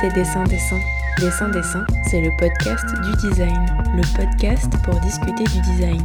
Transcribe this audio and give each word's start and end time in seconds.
c'est 0.00 0.12
Dessin 0.14 0.44
Dessin. 0.44 0.80
Dessin 1.18 1.48
Dessin, 1.50 1.84
c'est 2.08 2.22
le 2.22 2.30
podcast 2.38 2.86
du 3.02 3.28
design, 3.28 3.66
le 3.94 4.02
podcast 4.16 4.72
pour 4.82 4.98
discuter 5.00 5.44
du 5.44 5.60
design. 5.60 6.00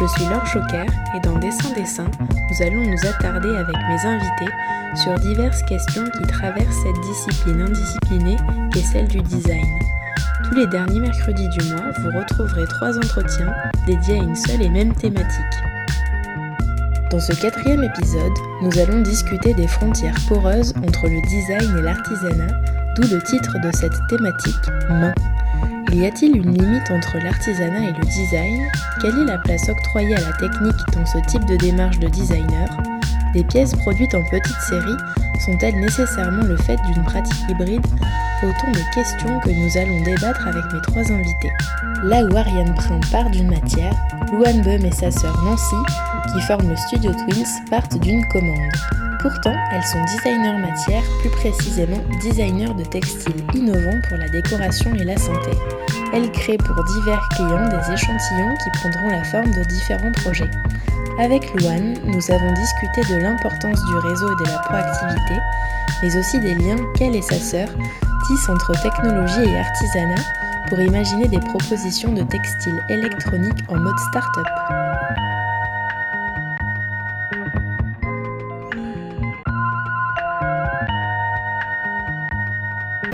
Je 0.00 0.06
suis 0.06 0.24
Laure 0.24 0.46
Choquer 0.46 0.86
et 1.14 1.20
dans 1.20 1.38
Dessin 1.38 1.74
Dessin, 1.74 2.06
nous 2.30 2.62
allons 2.66 2.86
nous 2.86 3.06
attarder 3.06 3.54
avec 3.54 3.76
mes 3.76 4.08
invités 4.08 4.52
sur 4.94 5.14
diverses 5.18 5.62
questions 5.64 6.04
qui 6.04 6.26
traversent 6.26 6.82
cette 6.82 7.00
discipline 7.02 7.60
indisciplinée 7.62 8.36
qu'est 8.72 8.80
celle 8.80 9.08
du 9.08 9.20
design. 9.20 9.78
Tous 10.44 10.54
les 10.54 10.66
derniers 10.66 11.00
mercredis 11.00 11.48
du 11.48 11.66
mois, 11.66 11.90
vous 11.98 12.18
retrouverez 12.18 12.66
trois 12.66 12.96
entretiens 12.96 13.52
dédiés 13.86 14.20
à 14.20 14.22
une 14.22 14.36
seule 14.36 14.62
et 14.62 14.70
même 14.70 14.94
thématique. 14.94 15.44
Dans 17.10 17.20
ce 17.20 17.32
quatrième 17.32 17.84
épisode, 17.84 18.32
nous 18.62 18.78
allons 18.78 19.00
discuter 19.00 19.52
des 19.52 19.66
frontières 19.66 20.18
poreuses 20.28 20.72
entre 20.86 21.08
le 21.08 21.20
design 21.22 21.78
et 21.78 21.82
l'artisanat, 21.82 22.54
d'où 22.98 23.14
le 23.14 23.22
titre 23.22 23.58
de 23.60 23.70
cette 23.76 24.06
thématique, 24.08 24.70
Main. 24.90 25.14
Y 25.92 26.04
a-t-il 26.04 26.36
une 26.36 26.52
limite 26.52 26.90
entre 26.90 27.18
l'artisanat 27.18 27.88
et 27.88 27.92
le 27.92 28.04
design? 28.04 28.66
Quelle 29.00 29.16
est 29.20 29.24
la 29.24 29.38
place 29.38 29.68
octroyée 29.68 30.16
à 30.16 30.20
la 30.20 30.32
technique 30.32 30.74
dans 30.92 31.06
ce 31.06 31.18
type 31.28 31.44
de 31.46 31.56
démarche 31.56 31.98
de 32.00 32.08
designer? 32.08 32.68
Des 33.34 33.44
pièces 33.44 33.74
produites 33.74 34.14
en 34.14 34.22
petite 34.24 34.60
série 34.68 34.96
sont-elles 35.44 35.78
nécessairement 35.78 36.42
le 36.42 36.56
fait 36.56 36.78
d'une 36.86 37.04
pratique 37.04 37.48
hybride? 37.48 37.86
Autant 38.42 38.72
de 38.72 38.94
questions 38.94 39.38
que 39.40 39.50
nous 39.50 39.76
allons 39.76 40.02
débattre 40.02 40.46
avec 40.46 40.64
mes 40.72 40.80
trois 40.82 41.12
invités. 41.12 41.52
Là 42.02 42.24
où 42.24 42.36
Ariane 42.36 42.74
Prin 42.74 43.00
part 43.12 43.30
d'une 43.30 43.50
matière, 43.50 43.94
Louane 44.32 44.62
Beum 44.62 44.84
et 44.84 44.92
sa 44.92 45.10
sœur 45.10 45.40
Nancy 45.44 45.76
qui 46.32 46.40
forment 46.42 46.70
le 46.70 46.76
studio 46.76 47.12
Twins 47.12 47.64
partent 47.70 47.98
d'une 47.98 48.26
commande. 48.28 49.07
Pourtant, 49.20 49.54
elles 49.72 49.82
sont 49.82 50.02
designers 50.04 50.58
matière, 50.58 51.02
plus 51.20 51.30
précisément 51.30 52.00
designers 52.22 52.74
de 52.74 52.84
textiles 52.84 53.44
innovants 53.52 54.00
pour 54.08 54.16
la 54.16 54.28
décoration 54.28 54.94
et 54.94 55.04
la 55.04 55.16
santé. 55.16 55.50
Elles 56.12 56.30
créent 56.30 56.56
pour 56.58 56.82
divers 56.84 57.28
clients 57.30 57.68
des 57.68 57.92
échantillons 57.92 58.54
qui 58.62 58.70
prendront 58.78 59.08
la 59.08 59.24
forme 59.24 59.50
de 59.50 59.64
différents 59.64 60.12
projets. 60.12 60.50
Avec 61.18 61.52
Louane, 61.54 61.94
nous 62.04 62.30
avons 62.30 62.52
discuté 62.52 63.12
de 63.12 63.20
l'importance 63.20 63.84
du 63.86 63.96
réseau 63.96 64.30
et 64.30 64.44
de 64.44 64.50
la 64.50 64.58
proactivité, 64.58 65.34
mais 66.02 66.16
aussi 66.16 66.38
des 66.38 66.54
liens 66.54 66.78
qu'elle 66.94 67.16
et 67.16 67.22
sa 67.22 67.40
sœur 67.40 67.68
tissent 68.26 68.48
entre 68.48 68.72
technologie 68.82 69.50
et 69.50 69.58
artisanat 69.58 70.22
pour 70.68 70.80
imaginer 70.80 71.26
des 71.26 71.40
propositions 71.40 72.12
de 72.12 72.22
textiles 72.22 72.80
électroniques 72.88 73.64
en 73.68 73.76
mode 73.76 73.98
start-up. 74.10 74.77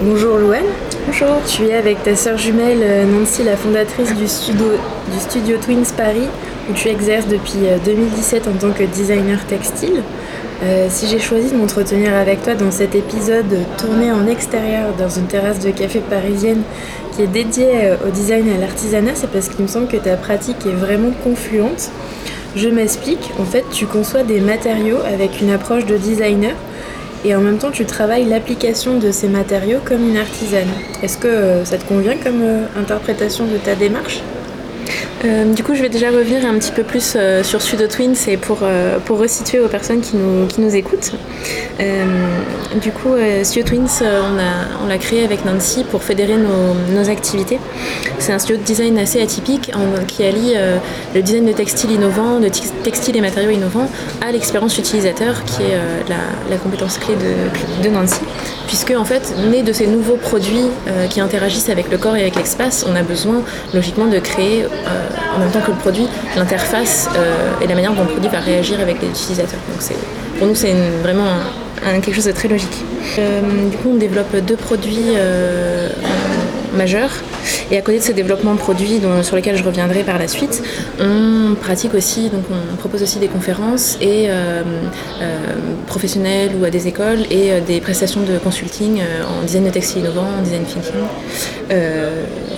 Bonjour 0.07 0.37
Louane. 0.37 0.67
Bonjour. 1.07 1.41
Tu 1.47 1.65
es 1.65 1.73
avec 1.73 2.03
ta 2.03 2.15
sœur 2.15 2.37
jumelle 2.37 2.81
euh, 2.83 3.07
Nancy, 3.07 3.43
la 3.43 3.57
fondatrice 3.57 4.15
du 4.15 4.29
studio, 4.29 4.67
du 5.11 5.19
studio 5.19 5.57
Twins 5.57 5.95
Paris, 5.97 6.29
où 6.69 6.75
tu 6.75 6.89
exerces 6.89 7.27
depuis 7.27 7.61
2017 7.87 8.47
euh, 8.47 8.51
en 8.51 8.55
tant 8.55 8.73
que 8.73 8.83
designer 8.83 9.43
textile. 9.47 10.03
Euh, 10.63 10.89
si 10.91 11.07
j'ai 11.07 11.19
choisi 11.19 11.53
de 11.53 11.57
m'entretenir 11.57 12.15
avec 12.15 12.43
toi 12.43 12.53
dans 12.55 12.71
cet 12.71 12.95
épisode 12.95 13.47
tourné 13.79 14.13
en 14.13 14.27
extérieur 14.27 14.93
dans 14.99 15.09
une 15.09 15.27
terrasse 15.27 15.61
de 15.61 15.71
café 15.71 16.01
parisienne 16.01 16.61
qui 17.17 17.23
est 17.23 17.27
dédiée 17.27 17.95
au 18.07 18.11
design 18.11 18.47
et 18.47 18.57
à 18.57 18.59
l'artisanat, 18.59 19.13
c'est 19.15 19.31
parce 19.31 19.49
qu'il 19.49 19.63
me 19.63 19.69
semble 19.69 19.87
que 19.87 19.97
ta 19.97 20.17
pratique 20.17 20.67
est 20.67 20.77
vraiment 20.77 21.13
confluente. 21.23 21.91
Je 22.57 22.69
m'explique, 22.69 23.31
en 23.39 23.45
fait 23.47 23.65
tu 23.73 23.87
conçois 23.87 24.23
des 24.23 24.41
matériaux 24.41 24.99
avec 25.11 25.41
une 25.41 25.49
approche 25.49 25.87
de 25.87 25.97
designer 25.97 26.55
et 27.24 27.35
en 27.35 27.40
même 27.40 27.58
temps 27.58 27.70
tu 27.70 27.85
travailles 27.85 28.27
l'application 28.27 28.98
de 28.98 29.11
ces 29.11 29.29
matériaux 29.29 29.80
comme 29.85 30.08
une 30.08 30.17
artisane. 30.17 30.68
Est-ce 31.02 31.18
que 31.18 31.29
euh, 31.29 31.64
ça 31.64 31.79
te 31.79 31.85
convient 31.85 32.17
comme 32.17 32.42
euh, 32.42 32.67
interprétation 32.77 33.46
de 33.46 33.57
ta 33.57 33.74
démarche? 33.74 34.20
Euh, 35.24 35.55
du 35.55 35.62
coup, 35.62 35.74
je 35.74 35.80
vais 35.80 35.89
déjà 35.89 36.11
revenir 36.11 36.45
un 36.45 36.58
petit 36.58 36.73
peu 36.73 36.83
plus 36.83 37.14
euh, 37.17 37.42
sur 37.42 37.62
Sudo 37.62 37.86
Twins 37.86 38.17
et 38.29 38.36
pour, 38.36 38.58
euh, 38.62 38.98
pour 38.98 39.18
resituer 39.18 39.58
aux 39.61 39.68
personnes 39.68 40.01
qui 40.01 40.17
nous, 40.17 40.77
écoutent. 40.77 41.12
du 42.80 42.90
coup, 42.90 43.14
Studio 43.42 43.63
Twins, 43.64 44.02
on 44.83 44.86
l'a 44.86 44.98
créé 44.98 45.24
avec 45.24 45.45
Nancy 45.45 45.84
pour 45.84 46.02
fédérer 46.02 46.36
nos, 46.36 47.08
activités. 47.08 47.58
C'est 48.18 48.33
un 48.33 48.39
studio 48.39 48.57
de 48.57 48.67
design 48.67 48.98
assez 48.98 49.20
atypique 49.20 49.70
qui 50.08 50.24
allie 50.24 50.55
le 51.14 51.23
design 51.23 51.45
de 51.45 51.52
textiles 51.52 51.90
innovants, 51.90 52.40
de 52.40 52.48
textiles 52.83 53.17
et 53.17 53.20
matériaux 53.20 53.51
innovants 53.51 53.90
à 54.27 54.33
l'expérience 54.33 54.79
utilisateur 54.79 55.45
qui 55.45 55.63
est 55.63 55.77
la, 56.08 56.17
la, 56.48 56.57
compétence 56.57 56.98
clé 56.98 57.14
de, 57.14 57.86
de, 57.86 57.95
Nancy. 57.95 58.20
Puisque, 58.67 58.92
en 58.96 59.05
fait, 59.05 59.34
né 59.51 59.63
de 59.63 59.73
ces 59.73 59.86
nouveaux 59.86 60.17
produits 60.17 60.70
qui 61.11 61.20
interagissent 61.20 61.68
avec 61.68 61.90
le 61.90 61.98
corps 61.98 62.17
et 62.17 62.23
avec 62.23 62.36
l'espace, 62.36 62.86
on 62.89 62.96
a 62.96 63.02
besoin 63.02 63.42
logiquement 63.74 64.07
de 64.07 64.18
créer 64.18 64.64
en 65.35 65.39
même 65.39 65.51
temps 65.51 65.61
que 65.61 65.70
le 65.70 65.77
produit, 65.77 66.08
l'interface 66.36 67.08
euh, 67.17 67.61
et 67.63 67.67
la 67.67 67.75
manière 67.75 67.92
dont 67.92 68.02
le 68.02 68.11
produit 68.11 68.30
va 68.30 68.41
réagir 68.41 68.80
avec 68.80 69.01
les 69.01 69.08
utilisateurs. 69.08 69.61
Donc 69.69 69.98
pour 70.39 70.47
nous, 70.47 70.55
c'est 70.55 70.75
vraiment 71.02 71.29
quelque 72.02 72.14
chose 72.14 72.25
de 72.25 72.33
très 72.33 72.48
logique. 72.48 72.85
Euh, 73.19 73.41
du 73.70 73.77
coup, 73.77 73.91
on 73.92 73.97
développe 73.97 74.35
deux 74.36 74.57
produits 74.57 75.14
euh, 75.17 75.89
majeurs. 76.77 77.11
Et 77.70 77.79
à 77.79 77.80
côté 77.80 77.98
de 77.98 78.02
ce 78.02 78.13
développement 78.13 78.55
de 78.55 78.58
produits 78.58 78.98
dont, 78.98 79.23
sur 79.23 79.36
lesquels 79.36 79.57
je 79.57 79.64
reviendrai 79.64 80.02
par 80.02 80.19
la 80.19 80.29
suite, 80.29 80.63
on 81.01 81.55
pratique 81.55 81.95
aussi, 81.95 82.29
donc 82.29 82.45
on 82.51 82.77
propose 82.77 83.02
aussi 83.02 83.19
des 83.19 83.29
conférences 83.29 83.98
et 84.01 84.29
professionnelles 85.86 86.52
ou 86.61 86.64
à 86.64 86.70
des 86.70 86.89
écoles 86.89 87.20
et 87.30 87.61
des 87.67 87.80
prestations 87.80 88.23
de 88.23 88.39
consulting 88.39 89.01
en 89.01 89.45
design 89.45 89.64
de 89.64 89.70
textile 89.70 90.01
innovant, 90.01 90.27
en 90.39 90.42
design 90.42 90.64
thinking. 90.64 90.92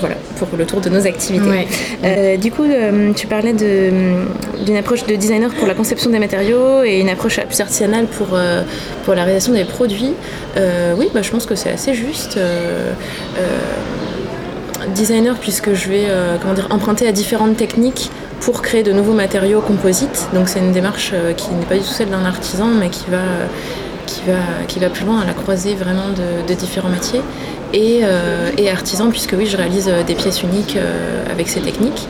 voilà, 0.00 0.16
pour 0.36 0.56
le 0.56 0.66
tour 0.66 0.80
de 0.80 0.88
nos 0.88 1.06
activités. 1.06 1.66
Euh, 2.04 2.36
du 2.36 2.50
coup, 2.50 2.64
euh, 2.64 3.12
tu 3.14 3.26
parlais 3.26 3.52
d'une 3.52 4.76
approche 4.76 5.04
de 5.06 5.14
designer 5.14 5.52
pour 5.52 5.66
la 5.66 5.74
conception 5.74 6.10
des 6.10 6.18
matériaux 6.18 6.82
et 6.84 7.00
une 7.00 7.08
approche 7.08 7.40
plus 7.40 7.60
artisanale 7.60 8.06
pour, 8.06 8.28
euh, 8.34 8.62
pour 9.04 9.14
la 9.14 9.24
réalisation 9.24 9.52
des 9.52 9.64
produits. 9.64 10.14
oui, 10.98 11.08
bah, 11.12 11.22
je 11.22 11.30
pense 11.30 11.46
que 11.46 11.54
c'est 11.54 11.70
assez 11.70 11.94
juste. 11.94 12.38
Designer 14.94 15.36
puisque 15.36 15.74
je 15.74 15.88
vais 15.88 16.06
dire, 16.54 16.66
emprunter 16.70 17.06
à 17.06 17.12
différentes 17.12 17.56
techniques 17.56 18.10
pour 18.40 18.62
créer 18.62 18.82
de 18.82 18.92
nouveaux 18.92 19.14
matériaux 19.14 19.60
composites. 19.60 20.28
Donc 20.34 20.48
c'est 20.48 20.60
une 20.60 20.72
démarche 20.72 21.12
qui 21.36 21.50
n'est 21.50 21.66
pas 21.66 21.74
du 21.74 21.80
tout 21.80 21.86
celle 21.86 22.10
d'un 22.10 22.24
artisan, 22.24 22.68
mais 22.68 22.90
qui 22.90 23.10
va, 23.10 23.22
qui 24.06 24.22
va, 24.26 24.64
qui 24.66 24.78
va 24.78 24.88
plus 24.88 25.04
loin 25.04 25.20
à 25.20 25.26
la 25.26 25.34
croisée 25.34 25.74
vraiment 25.74 26.08
de, 26.46 26.54
différents 26.54 26.88
métiers. 26.88 27.20
Euh, 27.74 28.50
et, 28.56 28.70
artisan, 28.70 29.10
puisque 29.10 29.34
oui, 29.36 29.46
je 29.46 29.56
réalise 29.56 29.88
euh, 29.88 30.02
des 30.02 30.14
pièces 30.14 30.42
uniques 30.42 30.76
euh, 30.76 31.24
avec 31.30 31.48
ces 31.48 31.60
techniques. 31.60 32.08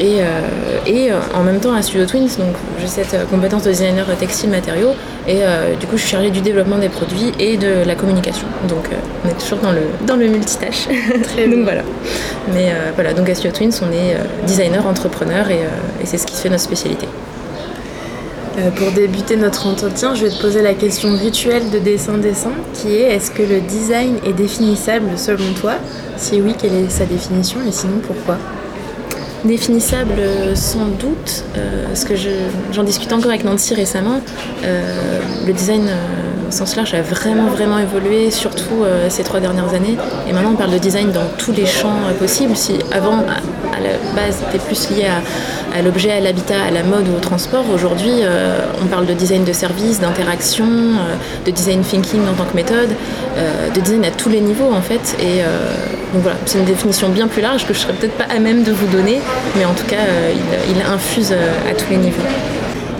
Et, 0.00 1.10
en 1.34 1.42
même 1.42 1.60
temps 1.60 1.74
à 1.74 1.82
Studio 1.82 2.06
Twins, 2.06 2.36
donc 2.38 2.56
j'ai 2.80 2.86
cette 2.86 3.28
compétence 3.28 3.64
de 3.64 3.70
designer 3.70 4.06
textile 4.18 4.50
matériaux 4.50 4.92
et 5.28 5.40
du 5.78 5.86
coup 5.86 5.96
je 5.96 6.02
suis 6.02 6.10
chargée 6.10 6.30
du 6.30 6.40
développement 6.40 6.78
des 6.78 6.88
produits 6.88 7.32
et 7.38 7.56
de 7.56 7.84
la 7.86 7.94
communication. 7.94 8.46
Donc 8.68 8.88
on 9.24 9.28
est 9.28 9.38
toujours 9.38 9.58
dans 9.58 9.72
le, 9.72 9.82
dans 10.06 10.16
le 10.16 10.26
multitâche. 10.26 10.88
Très 11.22 11.48
donc 11.48 11.64
voilà. 11.64 11.82
Mais 12.54 12.72
voilà, 12.94 13.12
donc 13.12 13.28
à 13.28 13.34
Studio 13.34 13.52
Twins 13.52 13.80
on 13.82 13.92
est 13.92 14.16
designer, 14.46 14.86
entrepreneur 14.86 15.50
et, 15.50 15.60
et 16.02 16.06
c'est 16.06 16.18
ce 16.18 16.26
qui 16.26 16.36
fait 16.36 16.48
notre 16.48 16.62
spécialité. 16.62 17.06
Euh, 18.58 18.70
pour 18.72 18.90
débuter 18.90 19.36
notre 19.36 19.68
entretien, 19.68 20.14
je 20.14 20.26
vais 20.26 20.30
te 20.30 20.40
poser 20.40 20.60
la 20.60 20.74
question 20.74 21.16
rituelle 21.16 21.70
de 21.70 21.78
dessin-dessin 21.78 22.50
qui 22.74 22.96
est 22.96 23.14
est-ce 23.14 23.30
que 23.30 23.42
le 23.42 23.60
design 23.60 24.16
est 24.26 24.32
définissable 24.32 25.10
selon 25.16 25.52
toi? 25.58 25.74
Si 26.16 26.40
oui, 26.40 26.54
quelle 26.60 26.74
est 26.74 26.90
sa 26.90 27.04
définition? 27.04 27.60
Et 27.66 27.70
sinon 27.70 28.00
pourquoi? 28.04 28.38
Définissable 29.44 30.18
euh, 30.18 30.54
sans 30.54 30.86
doute, 30.86 31.44
euh, 31.56 31.86
parce 31.86 32.04
que 32.04 32.14
j'en 32.72 32.82
discutais 32.82 33.14
encore 33.14 33.30
avec 33.30 33.44
Nancy 33.44 33.74
récemment, 33.74 34.20
le 34.62 35.52
design 35.52 35.88
au 36.48 36.52
sens 36.52 36.76
large 36.76 36.94
a 36.94 37.02
vraiment 37.02 37.46
vraiment 37.46 37.78
évolué, 37.78 38.30
surtout 38.30 38.84
ces 39.08 39.22
trois 39.22 39.40
dernières 39.40 39.72
années. 39.72 39.96
Et 40.28 40.32
maintenant 40.32 40.50
on 40.52 40.56
parle 40.56 40.72
de 40.72 40.78
design 40.78 41.10
dans 41.12 41.26
tous 41.38 41.52
les 41.52 41.66
champs 41.66 41.98
possibles. 42.18 42.54
Si 42.56 42.74
avant, 42.92 43.24
la 43.80 44.12
base, 44.14 44.42
c'était 44.44 44.64
plus 44.64 44.90
lié 44.90 45.06
à 45.74 45.82
l'objet, 45.82 46.10
à 46.12 46.20
l'habitat, 46.20 46.62
à 46.66 46.70
la 46.70 46.82
mode 46.82 47.08
ou 47.08 47.16
au 47.16 47.20
transport. 47.20 47.64
Aujourd'hui, 47.72 48.22
euh, 48.22 48.58
on 48.82 48.86
parle 48.86 49.06
de 49.06 49.14
design 49.14 49.44
de 49.44 49.52
service, 49.52 50.00
d'interaction, 50.00 50.66
euh, 50.66 51.46
de 51.46 51.50
design 51.50 51.82
thinking 51.82 52.22
en 52.28 52.34
tant 52.34 52.44
que 52.44 52.56
méthode, 52.56 52.90
euh, 53.36 53.70
de 53.70 53.80
design 53.80 54.04
à 54.04 54.10
tous 54.10 54.28
les 54.28 54.40
niveaux 54.40 54.72
en 54.72 54.80
fait. 54.80 55.16
Et 55.20 55.40
donc 56.12 56.22
voilà, 56.22 56.38
c'est 56.46 56.58
une 56.58 56.64
définition 56.64 57.08
bien 57.08 57.28
plus 57.28 57.42
large 57.42 57.66
que 57.66 57.74
je 57.74 57.78
serais 57.78 57.92
peut-être 57.92 58.16
pas 58.16 58.24
à 58.24 58.38
même 58.38 58.62
de 58.62 58.72
vous 58.72 58.86
donner, 58.86 59.20
mais 59.56 59.64
en 59.64 59.74
tout 59.74 59.86
cas, 59.86 59.96
il, 60.32 60.76
il, 60.76 60.82
infuse 60.82 61.32
à 61.32 61.74
tous 61.74 61.90
les 61.90 61.96
niveaux. 61.96 62.22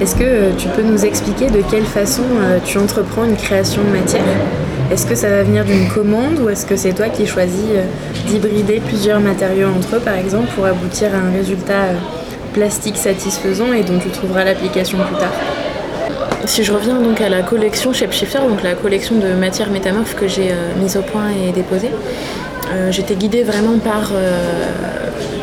Est-ce 0.00 0.14
que 0.14 0.52
tu 0.56 0.68
peux 0.68 0.82
nous 0.82 1.04
expliquer 1.04 1.50
de 1.50 1.62
quelle 1.70 1.84
façon 1.84 2.22
tu 2.64 2.78
entreprends 2.78 3.24
une 3.24 3.36
création 3.36 3.82
de 3.82 3.88
matière? 3.88 4.22
Est-ce 4.90 5.06
que 5.06 5.14
ça 5.14 5.30
va 5.30 5.44
venir 5.44 5.64
d'une 5.64 5.88
commande 5.88 6.40
ou 6.40 6.48
est-ce 6.48 6.66
que 6.66 6.74
c'est 6.74 6.92
toi 6.92 7.08
qui 7.08 7.24
choisis 7.24 7.64
d'hybrider 8.26 8.80
plusieurs 8.80 9.20
matériaux 9.20 9.68
entre 9.68 9.96
eux, 9.96 10.00
par 10.00 10.16
exemple, 10.16 10.48
pour 10.56 10.66
aboutir 10.66 11.14
à 11.14 11.18
un 11.18 11.30
résultat 11.30 11.94
plastique 12.52 12.96
satisfaisant 12.96 13.72
et 13.72 13.84
dont 13.84 14.00
tu 14.00 14.08
trouveras 14.08 14.42
l'application 14.42 14.98
plus 14.98 15.16
tard? 15.16 15.32
Si 16.44 16.64
je 16.64 16.72
reviens 16.72 17.00
donc 17.00 17.20
à 17.20 17.28
la 17.28 17.42
collection 17.42 17.92
Shapeshifter, 17.92 18.40
donc 18.48 18.64
la 18.64 18.74
collection 18.74 19.14
de 19.16 19.28
matières 19.28 19.70
métamorphes 19.70 20.16
que 20.16 20.26
j'ai 20.26 20.52
mise 20.80 20.96
au 20.96 21.02
point 21.02 21.28
et 21.28 21.52
déposée, 21.52 21.90
j'étais 22.90 23.14
guidée 23.14 23.44
vraiment 23.44 23.78
par, 23.78 24.10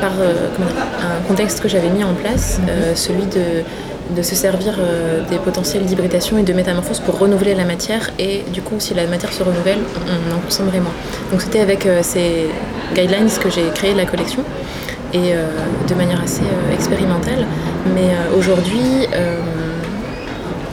par 0.01 0.11
un 0.11 1.27
contexte 1.27 1.61
que 1.61 1.69
j'avais 1.69 1.89
mis 1.89 2.03
en 2.03 2.15
place, 2.15 2.59
celui 2.95 3.27
de 3.27 3.63
de 4.15 4.21
se 4.21 4.36
servir 4.36 4.75
euh, 4.80 5.21
des 5.30 5.38
potentiels 5.38 5.83
d'hybridation 5.86 6.38
et 6.38 6.44
de 6.44 6.54
métamorphose 6.54 7.00
pour 7.00 7.19
renouveler 7.19 7.56
la 7.56 7.65
matière 7.65 8.12
et 8.19 8.44
du 8.54 8.62
coup 8.62 8.75
si 8.80 8.94
la 8.94 9.06
matière 9.07 9.33
se 9.33 9.44
renouvelle 9.44 9.80
on, 10.06 10.36
en 10.36 10.39
consommerait 10.39 10.80
moins. 10.80 10.94
Donc 11.31 11.42
c'était 11.42 11.59
avec 11.59 11.86
euh, 11.86 12.01
ces 12.04 12.48
guidelines 12.95 13.30
que 13.42 13.50
j'ai 13.50 13.69
créé 13.74 13.94
la 13.94 14.06
collection 14.06 14.44
et 15.13 15.33
euh, 15.33 15.48
de 15.88 15.95
manière 15.95 16.21
assez 16.21 16.44
expérimentale 16.74 17.45
mais 17.94 18.09
aujourd'hui 18.38 19.07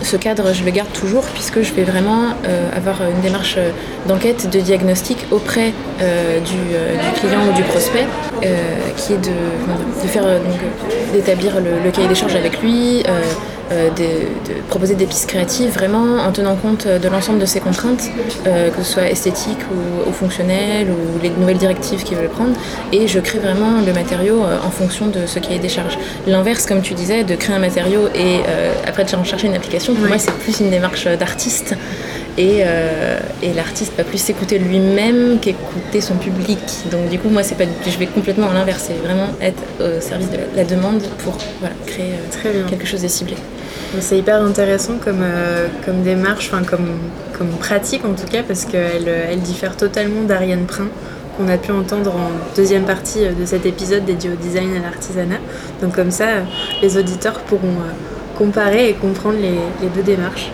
ce 0.05 0.17
cadre, 0.17 0.53
je 0.53 0.65
le 0.65 0.71
garde 0.71 0.93
toujours 0.93 1.25
puisque 1.25 1.63
je 1.63 1.73
vais 1.73 1.85
vraiment 1.85 2.29
avoir 2.75 3.03
une 3.03 3.21
démarche 3.21 3.59
d'enquête, 4.07 4.51
de 4.51 4.61
diagnostic 4.61 5.27
auprès 5.31 5.73
du, 5.99 7.21
client 7.21 7.41
ou 7.51 7.57
du 7.57 7.63
prospect, 7.63 8.07
qui 8.97 9.15
est 9.15 9.19
de, 9.19 10.09
faire 10.09 10.25
d'établir 11.13 11.55
le, 11.61 11.91
cahier 11.91 12.09
des 12.09 12.15
charges 12.15 12.37
avec 12.37 12.61
lui, 12.61 13.03
de, 13.71 14.05
proposer 14.69 14.95
des 14.95 15.07
pistes 15.07 15.29
créatives 15.29 15.71
vraiment 15.71 16.23
en 16.23 16.33
tenant 16.33 16.57
compte 16.57 16.87
de 16.87 17.09
l'ensemble 17.09 17.39
de 17.39 17.47
ses 17.47 17.61
contraintes, 17.61 18.11
que 18.45 18.83
ce 18.83 18.93
soit 18.93 19.09
esthétique 19.11 19.59
ou, 20.07 20.13
fonctionnel 20.13 20.89
ou 20.91 21.23
les 21.23 21.31
nouvelles 21.31 21.59
directives 21.59 22.03
qu'il 22.03 22.17
veut 22.17 22.29
prendre. 22.29 22.53
Et 22.93 23.09
je 23.09 23.21
crée 23.21 23.39
vraiment 23.39 23.81
le 23.85 23.93
matériau 23.93 24.43
en 24.43 24.71
fonction 24.71 25.07
de 25.07 25.27
ce 25.27 25.39
cahier 25.39 25.59
des 25.59 25.69
charges. 25.69 25.99
L'inverse, 26.27 26.67
comme 26.67 26.83
tu 26.83 26.95
disais, 26.95 27.25
de 27.25 27.35
créer 27.35 27.57
un 27.57 27.61
matériau 27.61 28.09
et 28.15 28.41
après 28.87 29.05
de 29.05 29.09
chercher 29.25 29.47
une 29.47 29.55
application, 29.55 29.95
pour 29.95 30.07
moi 30.07 30.19
c'est 30.19 30.35
plus 30.35 30.61
une 30.61 30.71
démarche 30.71 31.07
d'artiste. 31.07 31.75
Et, 32.37 32.63
et 33.43 33.53
l'artiste 33.55 33.93
va 33.97 34.05
plus 34.05 34.19
s'écouter 34.19 34.59
lui-même 34.59 35.39
qu'écouter 35.41 36.01
son 36.01 36.17
public. 36.17 36.59
Donc 36.91 37.09
du 37.09 37.19
coup, 37.19 37.29
moi, 37.29 37.43
c'est 37.43 37.57
pas, 37.57 37.65
je 37.87 37.99
vais 37.99 38.07
complètement 38.07 38.49
à 38.51 38.55
l'inverse. 38.55 38.85
C'est 38.87 39.07
vraiment 39.07 39.29
être 39.41 39.63
au 39.81 40.01
service 40.01 40.31
de 40.31 40.39
la, 40.57 40.65
demande 40.65 41.03
pour 41.19 41.37
créer 41.87 42.15
quelque 42.69 42.87
chose 42.87 43.03
de 43.03 43.09
ciblé. 43.09 43.37
C'est 44.01 44.19
hyper 44.19 44.43
intéressant 44.43 44.95
comme, 45.03 45.23
euh, 45.23 45.69
démarche, 46.05 46.51
enfin 46.53 46.63
comme, 46.65 47.49
pratique 47.61 48.05
en 48.05 48.15
tout 48.15 48.27
cas, 48.27 48.43
parce 48.47 48.65
qu'elle 48.65 49.09
elle 49.09 49.41
diffère 49.41 49.77
totalement 49.77 50.23
d'Ariane 50.23 50.67
Prin, 50.67 50.87
qu'on 51.37 51.49
a 51.49 51.57
pu 51.57 51.73
entendre 51.73 52.15
en 52.15 52.31
deuxième 52.57 52.85
partie 52.85 53.21
de 53.21 53.45
cet 53.45 53.67
épisode 53.67 54.05
dédié 54.05 54.31
au 54.31 54.37
design 54.37 54.75
et 54.75 54.79
à 54.79 54.83
l'artisanat. 54.83 55.39
Donc 55.83 55.95
comme 55.95 56.11
ça, 56.11 56.27
les 56.83 56.97
auditeurs 56.97 57.41
pourront 57.41 57.69
euh, 57.69 58.39
comparer 58.39 58.89
et 58.89 58.93
comprendre 58.95 59.39
les, 59.41 59.89
deux 59.89 60.03
démarches. 60.03 60.51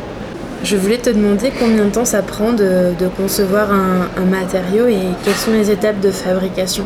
Je 0.63 0.77
voulais 0.77 0.99
te 0.99 1.11
demander 1.11 1.53
combien 1.59 1.85
de 1.87 1.91
temps 1.91 2.05
ça 2.05 2.23
prend 2.23 2.53
de, 2.53 2.93
concevoir 3.17 3.73
un, 3.73 4.25
matériau 4.27 4.87
et 4.87 4.99
quelles 5.25 5.35
sont 5.35 5.53
les 5.53 5.71
étapes 5.71 6.01
de 6.01 6.11
fabrication? 6.11 6.85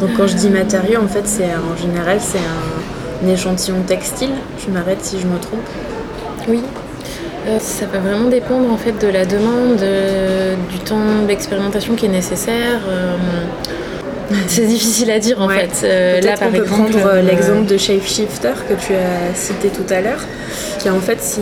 Donc 0.00 0.10
quand 0.16 0.26
je 0.26 0.34
dis 0.34 0.48
matériau, 0.48 1.00
en 1.00 1.08
fait, 1.08 1.24
en 1.24 1.76
général 1.76 2.18
c'est 2.20 2.38
un 2.38 2.81
échantillon 3.28 3.82
textile. 3.86 4.32
Je 4.64 4.72
m'arrête 4.72 5.04
si 5.04 5.20
je 5.20 5.26
me 5.26 5.38
trompe. 5.38 5.60
Oui. 6.48 6.60
Euh, 7.46 7.58
ça 7.58 7.86
peut 7.86 7.98
vraiment 7.98 8.28
dépendre 8.28 8.72
en 8.72 8.76
fait 8.76 8.92
de 8.92 9.08
la 9.08 9.26
demande, 9.26 9.80
euh, 9.82 10.54
du 10.70 10.78
temps 10.78 11.24
d'expérimentation 11.26 11.94
qui 11.94 12.06
est 12.06 12.10
nécessaire. 12.10 12.80
Euh, 12.88 13.16
c'est 14.46 14.66
difficile 14.66 15.10
à 15.10 15.18
dire 15.18 15.40
en 15.40 15.48
fait. 15.48 15.82
là, 16.22 16.36
par 16.36 16.48
on 16.48 16.52
peut 16.52 16.62
prendre 16.62 17.20
l'exemple 17.24 17.66
de 17.66 17.76
Shapeshifter 17.76 18.52
que 18.68 18.74
tu 18.74 18.92
as 18.94 19.34
cité 19.34 19.68
tout 19.68 19.92
à 19.92 20.00
l'heure, 20.00 20.20
qui 20.78 20.88
en 20.88 21.00
fait, 21.00 21.20
si, 21.20 21.40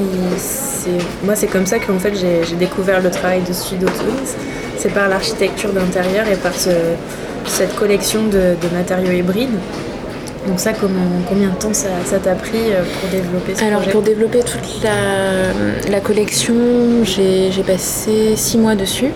moi 1.23 1.37
c'est 1.37 1.47
comme 1.47 1.67
ça 1.67 1.79
que 1.79 1.93
fait 1.99 2.15
j'ai 2.15 2.57
découvert 2.57 3.03
le 3.03 3.11
travail 3.11 3.43
de 3.47 3.53
Studio 3.53 3.87
Twins. 3.89 4.35
C'est 4.79 4.93
par 4.95 5.11
l'architecture 5.11 5.75
d'intérieur 5.75 6.27
et 6.27 6.37
par 6.37 6.53
cette 6.55 7.77
collection 7.77 8.23
de 8.25 8.75
matériaux 8.75 9.13
hybrides 9.13 9.59
donc 10.47 10.59
ça, 10.59 10.73
combien 10.73 11.49
de 11.49 11.55
temps 11.55 11.75
ça 11.75 12.19
t'a 12.19 12.35
pris 12.35 12.73
euh, 12.73 12.83
pour 13.01 13.11
développer 13.11 13.55
ce 13.55 13.65
Alors 13.65 13.83
pour 13.83 14.03
développer 14.03 14.41
toute 14.41 14.83
la, 14.83 16.01
collection, 16.01 17.05
j'ai 17.05 17.63
passé 17.67 18.37
six 18.37 18.57
mois 18.57 18.75
dessus. 18.75 19.11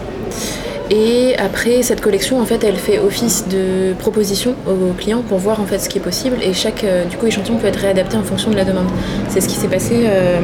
Et 0.91 1.35
après, 1.39 1.83
cette 1.83 2.03
collection, 2.03 2.41
en 2.41 2.45
fait, 2.45 2.63
elle 2.63 2.77
fait 2.77 2.99
office 2.99 3.47
de 3.49 3.95
proposition 3.99 4.55
aux 4.69 4.93
clients 4.93 5.23
pour 5.23 5.39
voir 5.39 5.59
en 5.61 5.65
fait 5.65 5.79
ce 5.79 5.89
qui 5.89 5.97
est 5.97 6.03
possible. 6.03 6.37
Et 6.43 6.53
chaque 6.53 6.85
euh, 6.85 7.07
du 7.07 7.17
coup 7.17 7.27
échantillon 7.27 7.57
peut 7.57 7.69
être 7.69 7.81
réadapté 7.81 8.19
en 8.19 8.23
fonction 8.23 8.51
de 8.51 8.57
la 8.57 8.65
demande. 8.65 8.89
C'est 9.31 9.41
ce 9.41 9.49
qui 9.49 9.55
s'est 9.55 9.69
passé 9.69 10.05
euh, 10.05 10.39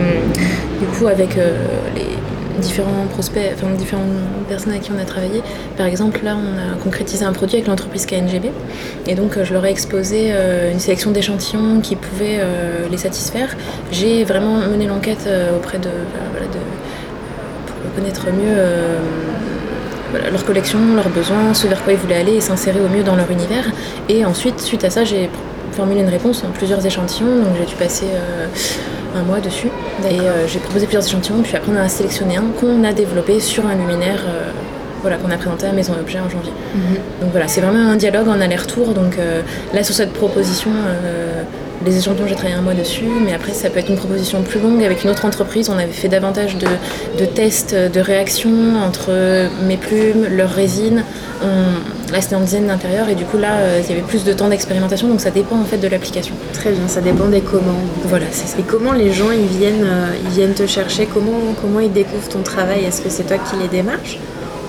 du 0.80 0.86
coup 0.86 1.08
avec 1.08 1.36
les 1.94 2.06
différents 2.60 3.06
prospects, 3.10 3.52
enfin 3.54 3.74
différentes 3.74 4.06
personnes 4.48 4.70
avec 4.70 4.82
qui 4.82 4.92
on 4.92 4.98
a 4.98 5.04
travaillé. 5.04 5.42
Par 5.76 5.86
exemple, 5.86 6.20
là, 6.24 6.36
on 6.36 6.58
a 6.58 6.76
concrétisé 6.82 7.24
un 7.24 7.32
produit 7.32 7.56
avec 7.56 7.66
l'entreprise 7.66 8.06
KNGB. 8.06 8.50
Et 9.06 9.14
donc, 9.14 9.36
euh, 9.36 9.44
je 9.44 9.52
leur 9.52 9.64
ai 9.66 9.70
exposé 9.70 10.28
euh, 10.30 10.70
une 10.72 10.78
sélection 10.78 11.10
d'échantillons 11.10 11.80
qui 11.80 11.96
pouvaient 11.96 12.38
euh, 12.40 12.88
les 12.90 12.98
satisfaire. 12.98 13.56
J'ai 13.90 14.24
vraiment 14.24 14.58
mené 14.58 14.86
l'enquête 14.86 15.28
auprès 15.56 15.78
de, 15.78 15.88
pour 17.66 17.94
connaître 17.94 18.26
mieux 18.26 18.56
leur 20.30 20.44
collection, 20.44 20.78
leurs 20.94 21.08
besoins, 21.08 21.54
ce 21.54 21.66
vers 21.66 21.82
quoi 21.82 21.92
ils 21.92 21.98
voulaient 21.98 22.16
aller 22.16 22.34
et 22.34 22.40
s'insérer 22.40 22.80
au 22.80 22.88
mieux 22.88 23.02
dans 23.02 23.16
leur 23.16 23.30
univers. 23.30 23.64
Et 24.08 24.24
ensuite, 24.24 24.60
suite 24.60 24.84
à 24.84 24.90
ça, 24.90 25.04
j'ai 25.04 25.30
formulé 25.72 26.00
une 26.00 26.08
réponse 26.08 26.44
en 26.44 26.50
plusieurs 26.50 26.84
échantillons. 26.84 27.42
Donc, 27.42 27.54
j'ai 27.58 27.66
dû 27.66 27.74
passer 27.74 28.06
un 29.16 29.22
mois 29.22 29.40
dessus. 29.40 29.68
Et 30.08 30.20
euh, 30.20 30.46
j'ai 30.46 30.58
proposé 30.58 30.86
plusieurs 30.86 31.06
échantillons, 31.06 31.42
puis 31.42 31.56
après 31.56 31.70
on 31.72 31.76
a 31.76 31.88
sélectionné 31.88 32.36
un 32.36 32.44
qu'on 32.58 32.84
a 32.84 32.92
développé 32.92 33.40
sur 33.40 33.66
un 33.66 33.74
luminaire 33.74 34.22
euh, 34.26 34.50
voilà, 35.02 35.16
qu'on 35.16 35.30
a 35.30 35.36
présenté 35.36 35.66
à 35.66 35.72
Maison 35.72 35.94
Objet 35.98 36.18
en 36.20 36.28
janvier. 36.28 36.52
Mhm. 36.74 36.94
Donc 37.22 37.30
voilà, 37.30 37.48
c'est 37.48 37.60
vraiment 37.60 37.90
un 37.90 37.96
dialogue 37.96 38.28
en 38.28 38.40
aller-retour. 38.40 38.92
Donc 38.92 39.18
euh, 39.18 39.42
là, 39.72 39.82
sur 39.82 39.94
cette 39.94 40.12
proposition, 40.12 40.70
les 41.84 41.96
échantillons, 41.96 42.26
j'ai 42.26 42.34
travaillé 42.34 42.54
un 42.54 42.62
mois 42.62 42.74
dessus, 42.74 43.04
mais 43.24 43.32
après, 43.32 43.52
ça 43.52 43.70
peut 43.70 43.78
être 43.78 43.88
une 43.88 43.96
proposition 43.96 44.42
plus 44.42 44.60
longue 44.60 44.82
avec 44.84 45.04
une 45.04 45.10
autre 45.10 45.24
entreprise. 45.24 45.70
On 45.70 45.78
avait 45.78 45.92
fait 45.92 46.08
davantage 46.08 46.56
de, 46.56 46.66
de 47.18 47.24
tests, 47.24 47.74
de 47.74 48.00
réactions 48.00 48.76
entre 48.86 49.48
mes 49.66 49.76
plumes, 49.76 50.26
leurs 50.30 50.50
résines. 50.50 51.04
Là, 52.12 52.20
c'était 52.20 52.34
en 52.34 52.40
dizaine 52.40 52.66
d'intérieur 52.66 53.08
et 53.08 53.14
du 53.14 53.24
coup, 53.24 53.38
là, 53.38 53.58
euh, 53.58 53.80
il 53.82 53.88
y 53.88 53.92
avait 53.92 54.06
plus 54.06 54.24
de 54.24 54.32
temps 54.32 54.48
d'expérimentation, 54.48 55.06
donc 55.06 55.20
ça 55.20 55.30
dépend 55.30 55.56
en 55.56 55.64
fait 55.64 55.78
de 55.78 55.86
l'application. 55.86 56.34
Très 56.52 56.72
bien, 56.72 56.88
ça 56.88 57.00
dépend 57.00 57.26
des 57.26 57.40
commandes. 57.40 57.86
Voilà, 58.04 58.26
c'est 58.32 58.48
ça. 58.48 58.58
Et 58.58 58.62
comment 58.62 58.92
les 58.92 59.12
gens 59.12 59.30
ils 59.30 59.46
viennent, 59.46 59.84
euh, 59.84 60.06
ils 60.24 60.30
viennent 60.30 60.54
te 60.54 60.66
chercher? 60.66 61.06
Comment, 61.06 61.54
comment 61.60 61.78
ils 61.78 61.92
découvrent 61.92 62.28
ton 62.28 62.42
travail? 62.42 62.84
Est-ce 62.84 63.00
que 63.00 63.10
c'est 63.10 63.22
toi 63.22 63.36
qui 63.38 63.56
les 63.62 63.68
démarches? 63.68 64.18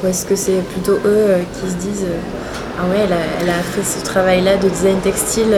Ou 0.03 0.07
est-ce 0.07 0.25
que 0.25 0.35
c'est 0.35 0.61
plutôt 0.71 0.93
eux 0.93 0.99
euh, 1.05 1.39
qui 1.53 1.71
se 1.71 1.77
disent 1.77 2.05
Ah 2.79 2.83
ouais, 2.87 3.07
elle 3.41 3.49
a, 3.49 3.53
fait 3.53 3.83
ce 3.83 4.03
travail-là 4.05 4.57
de 4.57 4.69
design 4.69 4.99
textile 4.99 5.55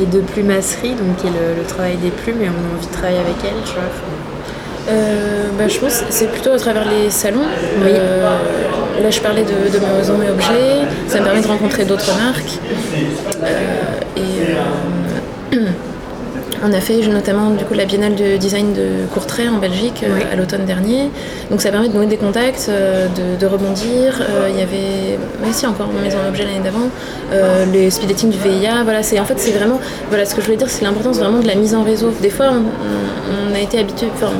et 0.00 0.06
de 0.06 0.20
plumasserie, 0.20 0.94
donc 0.94 1.16
qui 1.18 1.26
est 1.26 1.30
le, 1.30 1.64
travail 1.64 1.96
des 1.96 2.10
plumes, 2.10 2.42
et 2.42 2.48
on 2.48 2.52
a 2.52 2.76
envie 2.76 2.86
de 2.86 2.92
travailler 2.92 3.18
avec 3.18 3.36
elle, 3.44 3.62
tu 3.64 3.74
vois 3.74 3.82
euh, 4.88 5.48
bah, 5.58 5.66
je 5.66 5.78
pense 5.78 5.98
que 5.98 6.06
c'est 6.10 6.30
plutôt 6.30 6.50
à 6.52 6.58
travers 6.58 6.84
les 6.88 7.10
salons. 7.10 7.40
Euh, 7.82 8.38
là, 9.02 9.10
je 9.10 9.20
parlais 9.20 9.42
de, 9.42 9.48
de 9.48 9.84
maisons 9.84 10.22
et 10.22 10.30
objets. 10.30 10.86
Ça 11.08 11.18
me 11.18 11.24
permet 11.24 11.40
de 11.40 11.48
rencontrer 11.48 11.84
d'autres 11.84 12.16
marques. 12.16 12.60
Euh, 13.42 14.16
et 14.16 14.54
on 16.64 16.72
a 16.72 16.80
fait 16.80 17.00
notamment 17.08 17.50
du 17.50 17.64
coup 17.64 17.74
la 17.74 17.84
biennale 17.84 18.14
de 18.14 18.36
design 18.36 18.72
de 18.72 19.06
Courtrai 19.12 19.48
en 19.48 19.58
Belgique 19.58 20.04
à 20.32 20.36
l'automne 20.36 20.64
dernier. 20.64 21.10
Donc 21.50 21.60
ça 21.60 21.70
permet 21.70 21.88
de 21.88 21.94
nouer 21.94 22.06
des 22.06 22.16
contacts, 22.16 22.70
de, 22.70 23.46
rebondir. 23.46 24.22
Il 24.48 24.58
y 24.58 24.62
avait 24.62 25.18
aussi 25.48 25.66
encore 25.66 25.88
Maison 26.02 26.18
et 26.24 26.28
Objets 26.28 26.44
l'année 26.44 26.64
d'avant, 26.64 26.88
les 27.72 27.90
speed 27.90 28.08
dating 28.08 28.30
du 28.30 28.38
VIA. 28.38 28.82
Voilà, 28.84 29.02
c'est 29.02 29.20
en 29.20 29.24
fait 29.24 29.38
c'est 29.38 29.52
vraiment 29.52 29.80
voilà 30.08 30.24
ce 30.24 30.34
que 30.34 30.40
je 30.40 30.46
voulais 30.46 30.56
dire, 30.56 30.68
c'est 30.68 30.84
l'importance 30.84 31.18
vraiment 31.18 31.38
de 31.38 31.46
la 31.46 31.54
mise 31.54 31.74
en 31.74 31.82
réseau. 31.82 32.12
Des 32.20 32.30
fois 32.30 32.46
on, 32.50 33.54
a 33.54 33.60
été 33.60 33.78
habitué, 33.78 34.08
enfin 34.14 34.32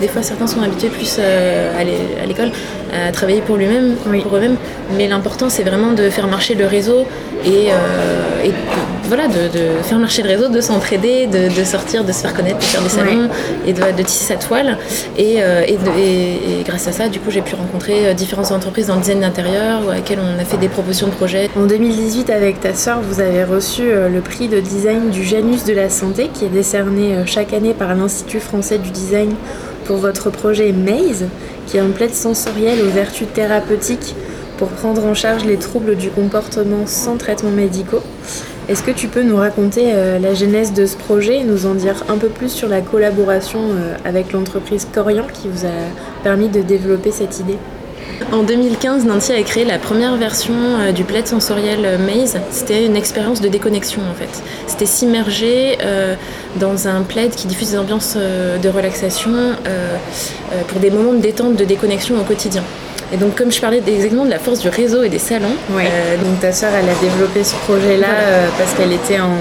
des 0.00 0.08
fois 0.08 0.22
certains 0.22 0.46
sont 0.46 0.62
habitués 0.62 0.88
plus 0.88 1.18
à 1.18 1.84
l'école 2.26 2.50
à 2.92 3.12
travailler 3.12 3.40
pour 3.40 3.56
lui-même, 3.56 3.96
pour 4.22 4.36
eux-mêmes. 4.36 4.56
Mais 4.96 5.08
l'important 5.08 5.48
c'est 5.48 5.64
vraiment 5.64 5.92
de 5.92 6.08
faire 6.10 6.28
marcher 6.28 6.54
le 6.54 6.66
réseau 6.66 7.06
et, 7.44 7.68
et 8.44 8.52
voilà, 9.06 9.28
de, 9.28 9.82
faire 9.82 9.98
marcher 9.98 10.22
le 10.22 10.28
réseau, 10.28 10.48
de 10.48 10.60
s'entraider, 10.60 11.26
de, 11.26 11.64
sortir, 11.64 12.04
de 12.04 12.12
se 12.12 12.20
faire 12.20 12.34
connaître, 12.34 12.58
de 12.58 12.64
faire 12.64 12.82
des 12.82 12.88
salons 12.88 13.28
et 13.66 13.72
de, 13.72 14.02
tisser 14.02 14.24
sa 14.24 14.36
toile. 14.36 14.78
Euh, 15.18 15.62
et, 15.66 16.62
grâce 16.64 16.88
à 16.88 16.92
ça, 16.92 17.08
du 17.08 17.20
coup, 17.20 17.30
j'ai 17.30 17.42
pu 17.42 17.54
rencontrer 17.54 18.08
euh, 18.08 18.14
différentes 18.14 18.50
entreprises 18.52 18.86
dans 18.88 18.94
le 18.94 19.00
design 19.00 19.20
d'intérieur 19.20 19.88
à 19.88 19.94
laquelle 19.94 20.18
on 20.20 20.40
a 20.40 20.44
fait 20.44 20.56
des 20.56 20.68
propositions 20.68 21.06
de 21.06 21.12
projets. 21.12 21.48
En 21.56 21.66
2018, 21.66 22.30
avec 22.30 22.60
ta 22.60 22.74
sœur, 22.74 23.00
vous 23.00 23.20
avez 23.20 23.44
reçu 23.44 23.82
euh, 23.82 24.08
le 24.08 24.20
prix 24.20 24.48
de 24.48 24.60
design 24.60 25.10
du 25.10 25.24
Janus 25.24 25.64
de 25.64 25.72
la 25.72 25.88
Santé 25.90 26.30
qui 26.32 26.44
est 26.44 26.50
décerné 26.50 27.16
chaque 27.26 27.52
année 27.52 27.74
par 27.74 27.94
l'Institut 27.94 28.40
français 28.40 28.78
du 28.78 28.90
design 28.90 29.34
pour 29.84 29.98
votre 29.98 30.30
projet 30.30 30.72
Maze, 30.72 31.26
qui 31.66 31.76
est 31.76 31.80
un 31.80 31.90
plaid 31.90 32.12
sensoriel 32.12 32.80
aux 32.82 32.90
vertus 32.90 33.28
thérapeutiques 33.32 34.14
pour 34.58 34.68
prendre 34.68 35.04
en 35.04 35.14
charge 35.14 35.44
les 35.44 35.56
troubles 35.56 35.96
du 35.96 36.10
comportement 36.10 36.86
sans 36.86 37.16
traitement 37.16 37.50
médicaux. 37.50 38.02
Est-ce 38.68 38.82
que 38.82 38.90
tu 38.90 39.08
peux 39.08 39.22
nous 39.22 39.36
raconter 39.36 39.92
la 40.20 40.34
genèse 40.34 40.72
de 40.72 40.86
ce 40.86 40.96
projet 40.96 41.38
et 41.38 41.44
nous 41.44 41.66
en 41.66 41.74
dire 41.74 42.04
un 42.08 42.18
peu 42.18 42.28
plus 42.28 42.50
sur 42.50 42.68
la 42.68 42.80
collaboration 42.80 43.60
avec 44.04 44.32
l'entreprise 44.32 44.88
Corian 44.92 45.26
qui 45.32 45.48
vous 45.48 45.64
a 45.66 46.22
permis 46.24 46.48
de 46.48 46.62
développer 46.62 47.12
cette 47.12 47.38
idée? 47.38 47.58
En 48.32 48.42
2015, 48.42 49.04
Nancy 49.04 49.32
a 49.32 49.42
créé 49.42 49.64
la 49.64 49.78
première 49.78 50.16
version 50.16 50.54
euh, 50.54 50.92
du 50.92 51.04
plaid 51.04 51.26
sensoriel 51.26 51.80
euh, 51.84 51.98
Maze. 51.98 52.38
C'était 52.50 52.86
une 52.86 52.96
expérience 52.96 53.40
de 53.40 53.48
déconnexion 53.48 54.02
en 54.10 54.14
fait. 54.14 54.42
C'était 54.66 54.86
s'immerger 54.86 55.78
euh, 55.82 56.14
dans 56.56 56.88
un 56.88 57.02
plaid 57.02 57.34
qui 57.34 57.46
diffuse 57.46 57.72
des 57.72 57.78
ambiances 57.78 58.16
de 58.16 58.68
relaxation 58.68 59.32
pour 60.68 60.80
des 60.80 60.90
moments 60.90 61.12
de 61.12 61.20
détente, 61.20 61.56
de 61.56 61.64
déconnexion 61.64 62.18
au 62.18 62.24
quotidien. 62.24 62.62
Et 63.12 63.16
donc, 63.16 63.36
comme 63.36 63.52
je 63.52 63.60
parlais 63.60 63.82
exactement 63.86 64.24
de 64.24 64.30
la 64.30 64.38
force 64.38 64.60
du 64.60 64.68
réseau 64.68 65.02
et 65.02 65.08
des 65.08 65.18
salons. 65.18 65.56
donc, 65.70 66.40
ta 66.40 66.52
sœur, 66.52 66.70
elle 66.74 66.88
a 66.88 66.94
développé 67.00 67.44
ce 67.44 67.54
projet-là 67.66 68.08
parce 68.58 68.74
qu'elle 68.74 68.92
était 68.92 69.20
en 69.20 69.36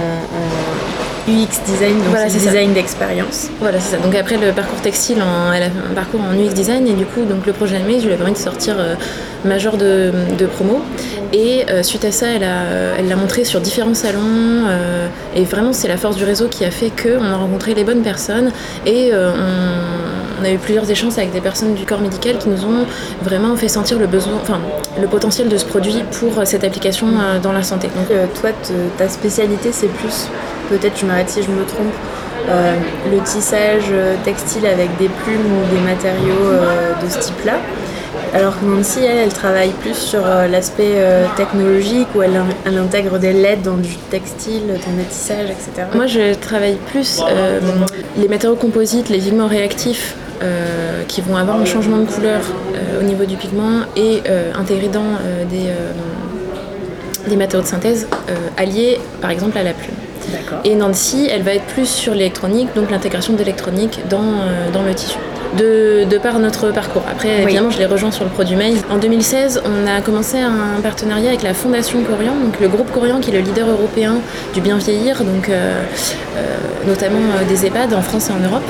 UX 1.28 1.60
design, 1.66 1.98
donc 2.04 2.16
c'est 2.28 2.38
design 2.38 2.74
d'expérience. 2.74 3.50
Voilà, 3.60 3.80
c'est 3.80 3.96
ça. 3.96 4.02
Donc 4.02 4.14
après 4.16 4.38
le 4.38 4.52
parcours 4.52 4.80
textile, 4.82 5.18
elle 5.56 5.64
a 5.64 5.66
un 5.66 5.94
parcours 5.96 6.22
en 6.22 6.34
UX 6.34 6.54
design 6.54 6.88
et 6.88 6.94
du 6.94 7.06
coup, 7.06 7.24
donc 7.24 7.48
le 7.48 7.54
projet 7.54 7.78
animé, 7.78 8.00
je 8.00 8.06
lui 8.06 8.14
ai 8.14 8.18
permis 8.18 8.34
de 8.34 8.38
sortir 8.38 8.76
euh, 8.78 8.96
major 9.44 9.78
de, 9.78 10.12
de, 10.38 10.46
promo. 10.46 10.82
Et 11.34 11.66
euh, 11.70 11.82
suite 11.82 12.06
à 12.06 12.12
ça, 12.12 12.28
elle 12.28 12.42
l'a 12.42 12.96
elle 13.00 13.16
montré 13.16 13.44
sur 13.44 13.60
différents 13.60 13.96
salons. 13.96 14.20
Euh, 14.68 15.08
et 15.36 15.44
vraiment, 15.46 15.74
c'est 15.74 15.88
la 15.88 15.98
force 15.98 16.16
du 16.16 16.26
réseau 16.26 16.48
qui 16.48 16.64
a 16.64 16.72
fait 16.72 16.92
qu'on 16.92 17.26
a 17.26 17.36
rencontré 17.38 17.74
les 17.74 17.84
bonnes 17.84 18.04
personnes 18.04 18.52
et 18.86 19.12
on, 19.14 20.25
on, 20.40 20.46
a 20.46 20.52
eu 20.52 20.58
plusieurs 20.58 20.90
échanges 20.90 21.18
avec 21.18 21.32
des 21.32 21.42
personnes 21.42 21.74
du 21.74 21.86
corps 21.86 22.02
médical 22.02 22.38
qui 22.38 22.50
nous 22.50 22.66
ont 22.66 22.86
vraiment 23.22 23.56
fait 23.56 23.68
sentir 23.68 24.00
le 24.00 24.08
besoin, 24.08 24.34
enfin 24.42 24.60
le 25.00 25.08
potentiel 25.08 25.50
de 25.50 25.58
ce 25.58 25.66
produit 25.66 26.04
pour 26.20 26.46
cette 26.46 26.64
application 26.64 27.08
dans 27.42 27.52
la 27.52 27.64
santé. 27.64 27.90
Donc 27.96 28.18
toi, 28.40 28.52
ta 28.98 29.10
spécialité, 29.10 29.72
c'est 29.72 29.88
plus 29.88 30.30
peut-être 30.70 30.96
tu 30.96 31.06
m'arrêtes 31.06 31.30
si 31.30 31.44
je 31.44 31.50
me 31.50 31.66
trompe, 31.66 31.94
euh, 32.50 32.76
le 33.12 33.24
tissage 33.24 33.86
euh, 33.92 34.16
textile 34.24 34.66
avec 34.68 34.96
des 34.98 35.08
plumes 35.08 35.46
ou 35.46 35.76
des 35.76 35.82
matériaux 35.82 36.46
euh, 36.46 36.94
de 37.04 37.10
ce 37.10 37.20
type-là. 37.20 37.54
Alors 38.34 38.60
que 38.60 38.66
Nancy, 38.66 39.00
elle, 39.00 39.18
elle 39.18 39.34
travaille 39.34 39.72
plus 39.72 39.96
sur 39.96 40.22
l'aspect 40.22 41.02
technologique 41.38 42.08
où 42.16 42.22
elle, 42.22 42.78
intègre 42.78 43.18
des 43.18 43.32
LED 43.32 43.62
dans 43.62 43.78
du 43.78 43.96
textile, 44.10 44.64
dans 44.68 44.94
des 44.98 45.04
tissages, 45.10 45.50
etc. 45.50 45.88
Moi, 45.94 46.08
je 46.08 46.34
travaille 46.34 46.76
plus 46.76 47.22
les 48.18 48.28
matériaux 48.28 48.58
composites, 48.58 49.08
les 49.08 49.20
pigments 49.20 49.48
réactifs 49.48 50.16
qui 51.08 51.22
vont 51.22 51.36
avoir 51.36 51.58
un 51.58 51.66
changement 51.66 51.98
de 51.98 52.06
couleur 52.06 52.42
au 53.00 53.04
niveau 53.04 53.26
du 53.26 53.36
pigment 53.36 53.82
et 53.96 54.22
intégrer 54.56 54.88
dans 54.88 55.18
des, 55.50 55.70
des 57.30 57.36
matériaux 57.36 57.64
de 57.64 57.70
synthèse 57.70 58.08
alliés 58.58 59.00
par 59.22 59.32
exemple 59.32 59.58
à 59.58 59.64
la 59.64 59.74
plume. 59.74 59.96
Et 60.64 60.76
Nancy, 60.76 61.28
elle 61.32 61.44
va 61.44 61.54
être 61.54 61.66
plus 61.66 61.88
sur 61.88 62.14
l'électronique, 62.14 62.70
donc 62.76 62.92
l'intégration 62.92 63.34
d'électronique 63.34 64.00
dans, 64.10 64.20
euh, 64.20 64.72
dans 64.72 64.84
le 64.84 64.94
tissu. 64.94 65.18
De, 65.58 66.04
de, 66.04 66.18
par 66.18 66.38
notre 66.40 66.72
parcours. 66.72 67.04
Après, 67.10 67.44
évidemment, 67.44 67.70
je 67.70 67.78
les 67.78 67.86
rejoins 67.86 68.12
sur 68.12 68.26
le 68.26 68.30
produit 68.30 68.58
mail. 68.58 68.76
En 68.90 68.98
2016, 68.98 69.62
on 69.64 69.88
a 69.88 70.02
commencé 70.02 70.38
un 70.40 70.82
partenariat 70.84 71.30
avec 71.30 71.44
la 71.44 71.54
Fondation 71.54 72.04
Corian, 72.04 72.34
donc 72.44 72.60
le 72.60 72.68
groupe 72.68 72.92
Corian 72.92 73.22
qui 73.22 73.30
est 73.30 73.34
le 73.34 73.40
leader 73.40 73.70
européen 73.70 74.16
du 74.54 74.60
bien 74.60 74.78
vieillir, 74.78 75.24
donc 75.24 75.48
euh, 75.48 75.82
euh, 76.36 76.58
notamment 76.86 77.22
des 77.48 77.66
EHPAD 77.66 77.94
en 77.94 78.02
France 78.02 78.30
et 78.30 78.34
en 78.34 78.46
Europe 78.46 78.66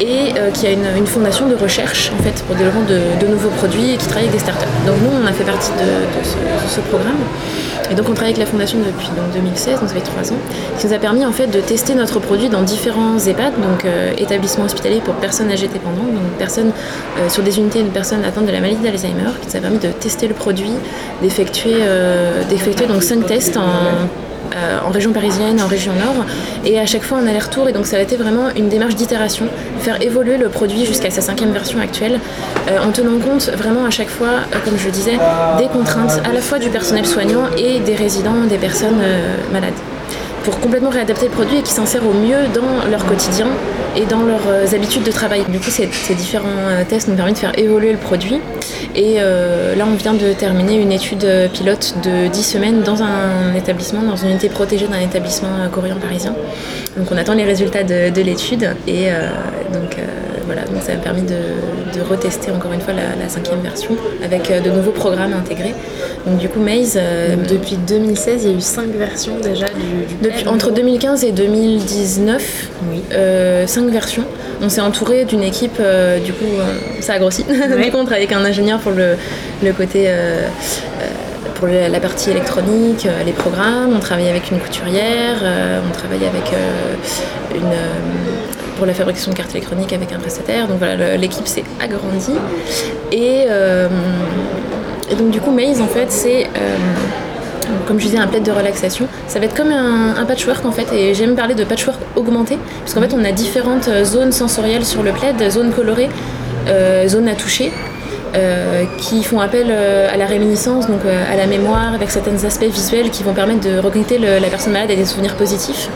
et 0.00 0.32
qui 0.54 0.66
a 0.66 0.70
une, 0.70 1.06
fondation 1.06 1.48
de 1.48 1.54
recherche 1.54 2.10
en 2.18 2.22
fait 2.22 2.42
pour 2.44 2.56
développer 2.56 2.78
de, 2.88 3.26
de, 3.26 3.30
nouveaux 3.30 3.50
produits 3.50 3.92
et 3.92 3.96
qui 3.96 4.06
travaille 4.06 4.28
avec 4.28 4.32
des 4.32 4.38
startups. 4.38 4.66
Donc 4.86 4.96
nous, 5.02 5.10
on 5.22 5.26
a 5.26 5.32
fait 5.32 5.44
partie 5.44 5.72
de, 5.72 6.24
ce, 6.24 6.74
ce, 6.74 6.80
programme. 6.80 7.18
Et 7.90 7.94
donc 7.94 8.08
on 8.08 8.14
travaille 8.14 8.32
avec 8.32 8.38
la 8.38 8.46
fondation 8.46 8.78
depuis 8.78 9.08
donc, 9.08 9.32
2016, 9.34 9.80
donc 9.80 9.88
ça 9.88 9.94
fait 9.94 10.00
trois 10.00 10.32
ans, 10.32 10.38
qui 10.78 10.86
nous 10.86 10.92
a 10.94 10.98
permis 10.98 11.26
en 11.26 11.32
fait 11.32 11.46
de 11.48 11.60
tester 11.60 11.94
notre 11.94 12.20
produit 12.20 12.48
dans 12.48 12.62
différents 12.62 13.18
EHPAD, 13.18 13.52
donc 13.60 13.84
euh, 13.84 14.12
établissements 14.16 14.64
hospitaliers 14.64 15.00
pour 15.00 15.14
personnes 15.14 15.50
âgées 15.50 15.68
dépendantes, 15.68 16.14
donc 16.14 16.22
personnes 16.38 16.72
euh, 17.18 17.28
sur 17.28 17.42
des 17.42 17.58
unités 17.58 17.82
de 17.82 17.88
personnes 17.88 18.24
atteintes 18.24 18.46
de 18.46 18.52
la 18.52 18.60
maladie 18.60 18.82
d'Alzheimer, 18.82 19.32
qui 19.42 19.48
nous 19.48 19.56
a 19.56 19.60
permis 19.60 19.78
de 19.78 19.88
tester 19.88 20.26
le 20.26 20.34
produit, 20.34 20.72
d'effectuer 21.20 21.74
euh, 21.82 22.42
donc 22.88 23.02
cinq 23.02 23.26
tests 23.26 23.56
en 23.58 24.08
euh, 24.54 24.78
en 24.84 24.90
région 24.90 25.12
parisienne, 25.12 25.60
en 25.60 25.66
région 25.66 25.92
nord, 25.92 26.24
et 26.64 26.78
à 26.78 26.86
chaque 26.86 27.02
fois 27.02 27.18
un 27.18 27.26
aller-retour. 27.26 27.68
Et 27.68 27.72
donc 27.72 27.86
ça 27.86 27.96
a 27.96 28.00
été 28.00 28.16
vraiment 28.16 28.50
une 28.56 28.68
démarche 28.68 28.94
d'itération, 28.94 29.46
faire 29.80 30.00
évoluer 30.02 30.36
le 30.36 30.48
produit 30.48 30.84
jusqu'à 30.84 31.10
sa 31.10 31.20
cinquième 31.20 31.52
version 31.52 31.80
actuelle, 31.80 32.20
euh, 32.68 32.78
en 32.82 32.92
tenant 32.92 33.18
compte 33.18 33.50
vraiment 33.56 33.84
à 33.84 33.90
chaque 33.90 34.10
fois, 34.10 34.28
euh, 34.28 34.58
comme 34.64 34.78
je 34.78 34.86
le 34.86 34.92
disais, 34.92 35.18
des 35.58 35.68
contraintes 35.68 36.20
à 36.28 36.32
la 36.32 36.40
fois 36.40 36.58
du 36.58 36.68
personnel 36.68 37.06
soignant 37.06 37.44
et 37.56 37.80
des 37.80 37.94
résidents, 37.94 38.44
des 38.48 38.58
personnes 38.58 39.00
malades 39.52 39.72
pour 40.44 40.58
complètement 40.60 40.90
réadapter 40.90 41.26
le 41.26 41.32
produit 41.32 41.58
et 41.58 41.62
qui 41.62 41.72
s'insère 41.72 42.02
au 42.06 42.12
mieux 42.12 42.48
dans 42.54 42.88
leur 42.90 43.04
quotidien 43.06 43.46
et 43.96 44.06
dans 44.06 44.22
leurs 44.22 44.48
euh, 44.48 44.74
habitudes 44.74 45.02
de 45.02 45.12
travail. 45.12 45.44
Du 45.48 45.58
coup, 45.58 45.70
ces, 45.70 45.88
différents 46.14 46.48
euh, 46.48 46.84
tests 46.88 47.08
nous 47.08 47.14
permettent 47.14 47.34
de 47.36 47.40
faire 47.40 47.58
évoluer 47.58 47.92
le 47.92 47.98
produit. 47.98 48.40
Et 48.94 49.16
euh, 49.18 49.74
là, 49.74 49.86
on 49.90 49.94
vient 49.94 50.14
de 50.14 50.32
terminer 50.32 50.76
une 50.76 50.92
étude 50.92 51.26
pilote 51.52 51.94
de 52.02 52.28
10 52.28 52.42
semaines 52.42 52.82
dans 52.82 53.02
un 53.02 53.54
établissement, 53.54 54.02
dans 54.02 54.16
une 54.16 54.30
unité 54.30 54.48
protégée 54.48 54.86
d'un 54.86 55.00
établissement 55.00 55.68
coréen 55.70 55.96
parisien. 55.96 56.34
Donc, 56.96 57.08
on 57.10 57.16
attend 57.16 57.34
les 57.34 57.44
résultats 57.44 57.84
de, 57.84 58.22
l'étude 58.22 58.74
et 58.86 59.08
donc 59.72 59.96
voilà, 60.52 60.66
donc 60.66 60.82
ça 60.82 60.92
a 60.92 60.96
permis 60.96 61.22
de, 61.22 61.34
retester 62.08 62.50
encore 62.50 62.72
une 62.72 62.80
fois 62.80 62.94
la, 62.94 63.28
cinquième 63.28 63.60
version 63.60 63.96
avec 64.24 64.50
de 64.62 64.70
nouveaux 64.70 64.90
programmes 64.90 65.32
intégrés. 65.32 65.74
Donc 66.26 66.38
du 66.38 66.48
coup, 66.48 66.60
Maze. 66.60 66.98
depuis 67.48 67.76
2016, 67.76 68.44
il 68.44 68.50
y 68.50 68.54
a 68.54 68.56
eu 68.56 68.60
cinq 68.60 68.88
versions 68.88 69.38
déjà 69.40 69.66
du, 69.66 70.16
Depuis, 70.22 70.46
Entre 70.48 70.72
2015 70.72 71.24
et 71.24 71.32
2019, 71.32 72.68
oui 72.90 73.02
versions. 73.90 74.24
On 74.60 74.68
s'est 74.68 74.80
entouré 74.80 75.24
d'une 75.24 75.42
équipe, 75.42 75.78
euh, 75.80 76.18
du 76.20 76.32
coup, 76.32 76.44
euh, 76.44 77.00
ça 77.00 77.14
a 77.14 77.18
grossi. 77.18 77.44
du 77.44 77.52
coup, 77.90 77.96
on 77.96 78.04
travaille 78.04 78.24
avec 78.24 78.32
un 78.32 78.44
ingénieur 78.44 78.78
pour 78.78 78.92
le, 78.92 79.72
côté. 79.72 80.04
Euh, 80.06 80.46
pour 81.56 81.68
la 81.68 82.00
partie 82.00 82.30
électronique, 82.30 83.06
les 83.24 83.30
programmes, 83.30 83.94
on 83.94 84.00
travaille 84.00 84.28
avec 84.28 84.50
une 84.50 84.58
couturière, 84.58 85.36
on 85.88 85.92
travaille 85.92 86.24
avec 86.24 86.50
une 87.54 87.70
pour 88.76 88.86
la 88.86 88.94
fabrication 88.94 89.32
de 89.32 89.36
cartes 89.36 89.52
électroniques 89.52 89.92
avec 89.92 90.12
un 90.12 90.18
prestataire. 90.18 90.68
Donc 90.68 90.78
voilà, 90.78 91.16
l'équipe 91.16 91.46
s'est 91.46 91.64
agrandie. 91.80 92.34
Et, 93.12 93.46
et, 95.10 95.14
donc 95.14 95.30
du 95.30 95.40
coup, 95.40 95.50
Maze 95.50 95.80
en 95.80 95.88
fait, 95.88 96.10
c'est 96.10 96.46
comme 97.86 97.98
je 97.98 98.06
disais, 98.06 98.18
un 98.18 98.26
plaid 98.26 98.42
de 98.42 98.50
relaxation. 98.50 99.06
Ça 99.26 99.38
va 99.38 99.46
être 99.46 99.54
comme 99.54 99.70
un, 99.70 100.24
patchwork 100.24 100.64
en 100.64 100.72
fait, 100.72 100.92
et 100.92 101.14
j'aime 101.14 101.34
parler 101.34 101.54
de 101.54 101.64
patchwork 101.64 101.98
augmenté, 102.16 102.58
parce 102.80 102.94
qu'en 102.94 103.00
fait 103.00 103.14
on 103.14 103.24
a 103.24 103.32
différentes 103.32 103.88
zones 104.04 104.32
sensorielles 104.32 104.84
sur 104.84 105.02
le 105.02 105.12
plaid, 105.12 105.50
zones 105.50 105.72
colorées, 105.72 106.08
euh, 106.68 107.08
zones 107.08 107.28
à 107.28 107.34
toucher. 107.34 107.72
Euh, 108.34 108.84
qui 108.96 109.22
font 109.22 109.40
appel 109.40 109.66
euh, 109.68 110.08
à 110.10 110.16
la 110.16 110.24
réminiscence, 110.24 110.86
donc 110.86 111.00
à 111.04 111.36
la 111.36 111.46
mémoire, 111.46 111.92
avec 111.92 112.10
certains 112.10 112.44
aspects 112.44 112.64
visuels 112.64 113.10
qui 113.10 113.22
vont 113.22 113.34
permettre 113.34 113.60
de 113.60 113.78
reconnecter 113.78 114.16
la 114.16 114.48
personne 114.48 114.72
malade 114.72 114.90
à 114.90 114.96
des 114.96 115.04
souvenirs 115.04 115.36
positifs, 115.36 115.90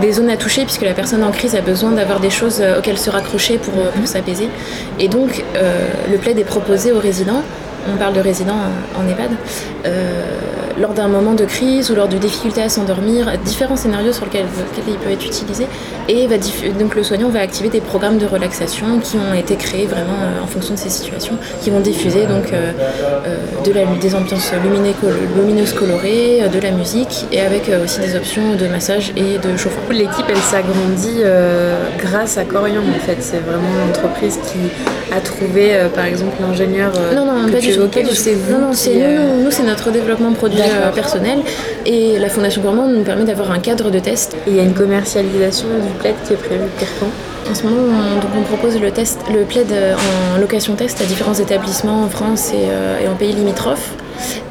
des 0.00 0.12
zones 0.12 0.30
à 0.30 0.36
toucher, 0.36 0.62
puisque 0.62 0.82
la 0.82 0.94
personne 0.94 1.24
en 1.24 1.32
crise 1.32 1.56
a 1.56 1.60
besoin 1.60 1.90
d'avoir 1.90 2.20
des 2.20 2.30
choses 2.30 2.62
auxquelles 2.78 2.98
se 2.98 3.10
raccrocher 3.10 3.58
pour, 3.58 3.74
pour 3.74 4.06
s'apaiser. 4.06 4.48
Et 5.00 5.08
donc, 5.08 5.44
le 6.08 6.16
plaid 6.18 6.38
est 6.38 6.44
proposé 6.44 6.92
aux 6.92 7.00
résidents 7.00 7.42
on 7.88 7.96
parle 7.96 8.14
de 8.14 8.20
résidents 8.20 8.58
en, 8.98 9.08
EHPAD, 9.08 9.30
euh, 9.86 10.22
lors 10.80 10.94
d'un 10.94 11.08
moment 11.08 11.34
de 11.34 11.44
crise 11.44 11.90
ou 11.90 11.94
lors 11.94 12.08
de 12.08 12.16
difficultés 12.16 12.62
à 12.62 12.68
s'endormir, 12.68 13.30
différents 13.44 13.76
scénarios 13.76 14.12
sur 14.12 14.24
lesquels, 14.24 14.46
il 14.88 14.94
peut 14.94 15.10
être 15.10 15.26
utilisé. 15.26 15.66
Et 16.08 16.26
donc 16.78 16.94
le 16.94 17.02
soignant 17.02 17.28
va 17.28 17.40
activer 17.40 17.68
des 17.68 17.80
programmes 17.80 18.18
de 18.18 18.26
relaxation 18.26 18.98
qui 18.98 19.16
ont 19.16 19.34
été 19.34 19.56
créés 19.56 19.86
vraiment 19.86 20.20
euh, 20.22 20.42
en 20.42 20.46
fonction 20.46 20.74
de 20.74 20.78
ces 20.78 20.88
situations, 20.88 21.36
qui 21.62 21.70
vont 21.70 21.80
diffuser 21.80 22.26
donc 22.26 22.52
euh, 22.52 22.72
de 23.64 23.72
la, 23.72 23.84
des 24.00 24.14
ambiances 24.14 24.52
lumineuses 25.36 25.72
colorées, 25.74 26.42
de 26.52 26.60
la 26.60 26.70
musique 26.70 27.26
et 27.30 27.40
avec 27.40 27.70
aussi 27.82 28.00
des 28.00 28.16
options 28.16 28.54
de 28.56 28.66
massage 28.66 29.12
et 29.16 29.38
de 29.38 29.56
chauffant. 29.56 29.80
L'équipe 29.90 30.26
elle 30.28 30.36
s'agrandit 30.36 31.22
grâce 31.98 32.38
à 32.38 32.44
Corian 32.44 32.82
en 32.82 33.06
fait, 33.06 33.18
c'est 33.20 33.38
vraiment 33.38 33.68
l'entreprise 33.86 34.38
qui 34.50 34.58
a 35.14 35.20
trouvé 35.20 35.78
par 35.94 36.06
exemple 36.06 36.36
l'ingénieur. 36.40 36.92
non, 37.14 37.24
non, 37.42 37.52
pas 37.52 37.60
du 37.60 37.72
c'est 38.14 38.34
nous, 38.94 39.42
nous, 39.44 39.50
c'est 39.50 39.62
notre 39.62 39.90
développement 39.90 40.32
produit 40.32 40.60
euh, 40.60 40.69
personnel 40.94 41.40
et 41.86 42.18
la 42.18 42.28
Fondation 42.28 42.62
Gourmand 42.62 42.88
nous 42.88 43.02
permet 43.02 43.24
d'avoir 43.24 43.50
un 43.50 43.58
cadre 43.58 43.90
de 43.90 43.98
test. 43.98 44.36
Et 44.46 44.50
il 44.50 44.56
y 44.56 44.60
a 44.60 44.62
une 44.62 44.74
commercialisation 44.74 45.68
du 45.68 45.92
plaid 45.98 46.14
qui 46.26 46.34
est 46.34 46.36
prévue 46.36 46.68
pour 46.78 46.88
quand? 46.98 47.50
En 47.50 47.54
ce 47.54 47.64
moment, 47.64 47.80
on, 47.82 48.20
donc 48.20 48.30
on 48.38 48.42
propose 48.42 48.80
le, 48.80 48.90
test, 48.90 49.20
le 49.32 49.44
plaid 49.44 49.72
euh, 49.72 49.94
en 50.34 50.38
location 50.38 50.74
test 50.74 51.00
à 51.00 51.04
différents 51.04 51.34
établissements 51.34 52.04
en 52.04 52.08
France 52.08 52.52
et, 52.52 52.68
euh, 52.68 53.10
en 53.10 53.16
pays 53.16 53.32
limitrophes. 53.32 53.94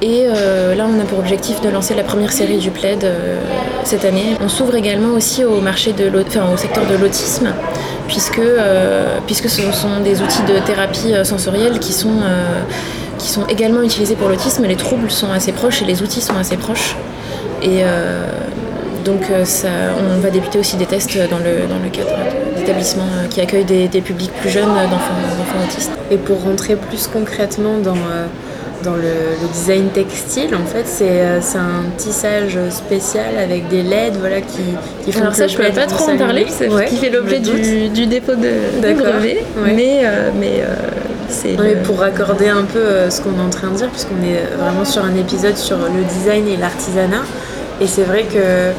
Et 0.02 0.26
là, 0.26 0.88
on 0.90 1.00
a 1.00 1.04
pour 1.04 1.20
objectif 1.20 1.62
de 1.62 1.70
lancer 1.70 1.94
la 1.94 2.02
première 2.02 2.32
série 2.32 2.58
du 2.58 2.72
plaid 2.72 3.06
cette 3.84 4.04
année. 4.04 4.36
On 4.42 4.50
s'ouvre 4.50 4.74
également 4.76 5.14
aussi 5.14 5.46
au 5.46 5.62
marché 5.62 5.94
de 5.94 6.10
enfin, 6.26 6.52
au 6.52 6.58
secteur 6.58 6.88
de 6.88 6.96
l'autisme, 6.96 7.54
puisque, 8.08 8.42
puisque 9.28 9.48
ce 9.48 9.62
sont 9.72 10.00
des 10.04 10.24
outils 10.24 10.42
de 10.48 10.58
thérapie 10.66 11.14
sensorielle 11.24 11.78
qui 11.78 11.94
sont 11.94 12.18
qui 13.20 13.30
sont 13.30 13.46
également 13.46 13.84
utilisés 13.84 14.16
pour 14.16 14.30
l'autisme. 14.30 14.66
Les 14.66 14.76
troubles 14.76 15.12
sont 15.12 15.32
assez 15.32 15.52
proches 15.52 15.82
et 15.84 15.86
les 15.86 16.02
outils 16.02 16.22
sont 16.22 16.36
assez 16.36 16.58
proches. 16.58 16.96
Et, 17.62 17.84
euh, 17.84 18.26
donc 19.06 19.22
ça, 19.46 19.70
on 19.98 20.20
va 20.20 20.30
débuter 20.30 20.60
aussi 20.60 20.76
des 20.76 20.86
tests 20.86 21.18
dans 21.30 21.38
le, 21.38 21.68
dans 21.68 21.80
le 21.82 21.90
cadre 21.90 22.12
d'établissements 22.58 23.08
qui 23.30 23.40
accueillent 23.40 23.64
des, 23.64 23.88
des, 23.88 24.02
publics 24.02 24.32
plus 24.42 24.50
jeunes 24.50 24.66
d'enfants 24.66 25.64
autistes. 25.64 25.92
Et 26.12 26.18
pour 26.18 26.44
rentrer 26.44 26.76
plus 26.76 27.08
concrètement 27.08 27.78
dans 27.78 27.96
dans 28.84 28.96
le, 28.96 29.48
design 29.54 29.90
textile, 29.90 30.56
en 30.56 30.66
fait, 30.66 30.86
c'est 30.86 31.42
c'est 31.42 31.58
un 31.58 31.84
tissage 31.98 32.58
spécial 32.70 33.38
avec 33.38 33.68
des 33.68 33.84
LED 33.84 34.16
voilà, 34.20 34.42
qui, 34.42 34.62
qui 35.04 35.12
font 35.12 35.22
Alors 35.22 35.36
ça, 35.36 35.48
je 35.48 35.58
ne 35.58 35.64
peux 35.64 35.72
pas 35.74 35.86
trop 35.86 36.10
en 36.10 36.18
parler, 36.18 36.46
c'est 36.50 36.70
ouais, 36.70 36.86
qui 36.86 36.98
fait 36.98 37.10
l'objet 37.10 37.40
du, 37.40 37.90
du, 37.90 38.06
dépôt 38.06 38.36
de, 38.36 38.88
de 38.88 38.94
brevet, 38.94 39.44
ouais. 39.58 39.74
mais, 39.76 40.02
euh, 40.04 40.30
mais 40.40 40.62
euh, 40.62 40.76
c'est... 41.30 41.60
Oui, 41.60 41.76
le... 41.76 41.82
pour 41.84 42.00
raccorder 42.00 42.50
un 42.50 42.64
peu 42.64 42.80
euh, 42.80 43.10
ce 43.10 43.22
qu'on 43.22 43.38
est 43.38 43.42
en 43.42 43.50
train 43.50 43.70
de 43.70 43.76
dire, 43.76 43.90
puisqu'on 43.90 44.24
est 44.24 44.44
vraiment 44.58 44.86
sur 44.86 45.04
un 45.04 45.16
épisode 45.16 45.58
sur 45.58 45.78
le 45.78 46.04
design 46.04 46.48
et 46.48 46.58
l'artisanat, 46.58 47.24
et 47.82 47.88
c'est 47.88 48.04
vrai 48.04 48.24
que 48.24 48.74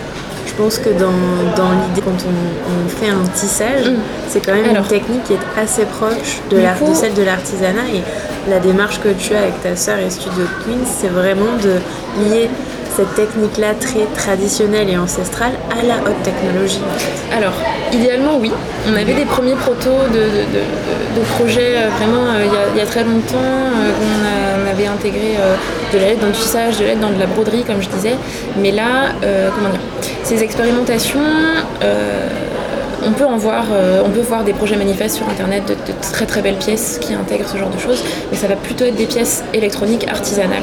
je 0.47 0.55
pense 0.55 0.79
que 0.79 0.91
dans, 0.91 1.13
dans 1.57 1.71
l'idée, 1.73 2.03
quand 2.03 2.11
on, 2.11 2.85
on, 2.85 2.89
fait 2.89 3.09
un 3.09 3.27
tissage, 3.35 3.89
mm. 3.89 3.97
c'est 4.29 4.45
quand 4.45 4.53
même 4.53 4.65
Alors, 4.65 4.83
une 4.83 4.89
technique 4.89 5.25
qui 5.25 5.35
est 5.35 5.61
assez 5.61 5.85
proche 5.85 6.41
de, 6.51 6.59
la, 6.59 6.73
coup, 6.73 6.91
de 6.91 6.95
celle 6.95 7.15
de 7.15 7.23
l'artisanat. 7.23 7.89
Et 7.95 8.03
la 8.51 8.59
démarche 8.59 9.01
que 9.01 9.11
tu 9.11 9.35
as 9.35 9.43
avec 9.43 9.63
ta 9.63 9.77
sœur 9.77 9.99
et 9.99 10.11
Studio 10.11 10.45
Queen, 10.65 10.81
c'est 10.85 11.09
vraiment 11.09 11.57
de 11.63 11.77
lier 12.25 12.51
cette 12.97 13.15
technique-là 13.15 13.75
très 13.75 14.05
traditionnelle 14.17 14.89
et 14.89 14.97
ancestrale 14.97 15.53
à 15.71 15.83
la 15.85 15.97
haute 15.97 16.23
technologie 16.23 16.81
Alors, 17.37 17.53
idéalement, 17.93 18.37
oui. 18.39 18.51
On 18.89 18.95
avait 18.95 19.15
des 19.15 19.25
premiers 19.25 19.55
protos 19.55 20.09
de, 20.13 20.19
de, 20.19 21.25
projets 21.37 21.77
euh, 21.77 21.89
vraiment 21.99 22.27
euh, 22.27 22.47
il, 22.73 22.79
y 22.79 22.81
a, 22.81 22.87
très 22.87 23.05
longtemps. 23.05 23.37
Euh, 23.37 23.93
on, 24.01 24.71
avait 24.71 24.87
intégré 24.87 25.37
euh, 25.39 25.57
de 25.93 25.99
l'aide 25.99 26.21
dans 26.21 26.29
le 26.29 26.33
tissage, 26.33 26.79
de 26.79 26.85
l'aide 26.85 27.01
dans 27.01 27.11
de 27.11 27.19
la 27.19 27.27
broderie, 27.27 27.65
comme 27.65 27.83
je 27.83 27.89
disais. 27.89 28.15
Mais 28.57 28.71
là, 28.71 29.13
comment 29.55 29.71
dire, 29.71 29.81
ces 30.23 30.43
expérimentations 30.43 31.21
on 33.05 33.13
peut 33.13 33.25
en 33.25 33.37
voir, 33.37 33.67
euh, 33.73 34.03
voir 34.23 34.45
des 34.45 34.53
projets 34.53 34.77
manifestes 34.77 35.17
sur 35.17 35.29
internet 35.29 35.67
de, 35.67 35.75
très 36.13 36.27
très 36.27 36.43
belles 36.43 36.59
pièces 36.59 36.99
qui 37.01 37.15
intègrent 37.15 37.49
ce 37.49 37.57
genre 37.57 37.71
de 37.71 37.79
choses, 37.79 38.03
mais 38.31 38.37
ça 38.37 38.47
va 38.47 38.57
plutôt 38.57 38.85
être 38.85 38.97
des 38.97 39.07
pièces 39.07 39.45
électroniques 39.55 40.07
artisanales 40.09 40.63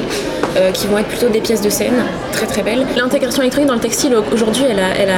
euh, 0.56 0.70
qui 0.70 0.86
vont 0.86 0.98
être 0.98 1.08
plutôt 1.08 1.28
des 1.28 1.40
pièces 1.40 1.62
de 1.62 1.70
scène 1.70 2.04
très 2.32 2.46
très 2.46 2.62
belles. 2.62 2.86
L'intégration 2.96 3.42
électronique 3.42 3.68
dans 3.68 3.74
le 3.74 3.80
textile 3.80 4.14
aujourd'hui, 4.32 4.64
elle, 4.68 4.78
a, 4.78 5.16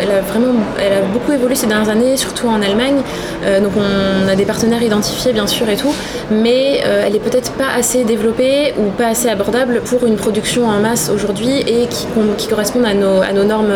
elle 0.00 0.10
a, 0.10 0.20
vraiment, 0.20 0.54
elle 0.78 0.92
a 0.92 1.00
beaucoup 1.12 1.32
évolué 1.32 1.54
ces 1.54 1.66
dernières 1.66 1.88
années, 1.88 2.16
surtout 2.16 2.48
en 2.48 2.62
Allemagne. 2.62 3.02
Euh, 3.44 3.60
donc 3.60 3.72
on 3.76 4.28
a 4.28 4.34
des 4.34 4.44
partenaires 4.44 4.82
identifiés 4.82 5.32
bien 5.32 5.46
sûr 5.46 5.68
et 5.68 5.76
tout, 5.76 5.94
mais 6.30 6.80
euh, 6.84 7.04
elle 7.06 7.16
est 7.16 7.20
peut-être 7.20 7.52
pas 7.52 7.68
assez 7.76 8.04
développée 8.04 8.74
ou 8.78 8.90
pas 8.90 9.08
assez 9.08 9.28
abordable 9.28 9.80
pour 9.84 10.06
une 10.06 10.16
production 10.16 10.66
en 10.66 10.80
masse 10.80 11.10
aujourd'hui 11.14 11.60
et 11.60 11.86
qui, 11.86 12.06
qui 12.36 12.48
correspondent 12.48 12.86
à 12.86 12.94
nos, 12.94 13.44
normes 13.44 13.72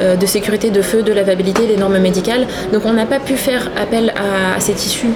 euh, 0.00 0.16
de 0.16 0.26
sécurité 0.26 0.70
de 0.70 0.82
feu, 0.82 1.02
de 1.02 1.12
lavabilité, 1.12 1.66
les 1.66 1.76
normes 1.76 1.98
médicales 1.98 2.46
donc 2.72 2.82
on 2.86 2.92
n'a 2.92 3.06
pas 3.06 3.18
pu 3.18 3.36
faire 3.36 3.70
appel 3.80 4.12
à, 4.16 4.60
ces 4.60 4.72
tissus 4.72 5.08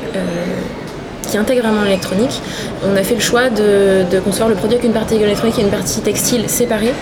qui 1.28 1.36
intègrent 1.36 1.64
vraiment 1.64 1.82
l'électronique. 1.82 2.40
On 2.84 2.96
a 2.96 3.02
fait 3.02 3.14
le 3.14 3.20
choix 3.20 3.50
de, 3.50 4.04
de, 4.10 4.20
concevoir 4.20 4.48
le 4.48 4.54
produit 4.54 4.76
avec 4.76 4.86
une 4.86 4.92
partie 4.92 5.16
électronique 5.16 5.58
et 5.58 5.62
une 5.62 5.70
partie 5.70 6.00
textile 6.00 6.48
séparée. 6.48 6.92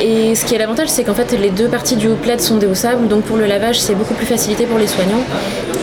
Et 0.00 0.34
ce 0.34 0.44
qui 0.46 0.54
est 0.54 0.58
l'avantage, 0.58 0.88
c'est 0.88 1.04
qu'en 1.04 1.14
fait, 1.14 1.30
les 1.38 1.50
deux 1.50 1.68
parties 1.68 1.96
du 1.96 2.08
plaid 2.08 2.40
sont 2.40 2.56
déhaussables, 2.56 3.06
donc 3.08 3.24
pour 3.24 3.36
le 3.36 3.46
lavage, 3.46 3.78
c'est 3.78 3.94
beaucoup 3.94 4.14
plus 4.14 4.26
facilité 4.26 4.64
pour 4.64 4.78
les 4.78 4.86
soignants. 4.86 5.24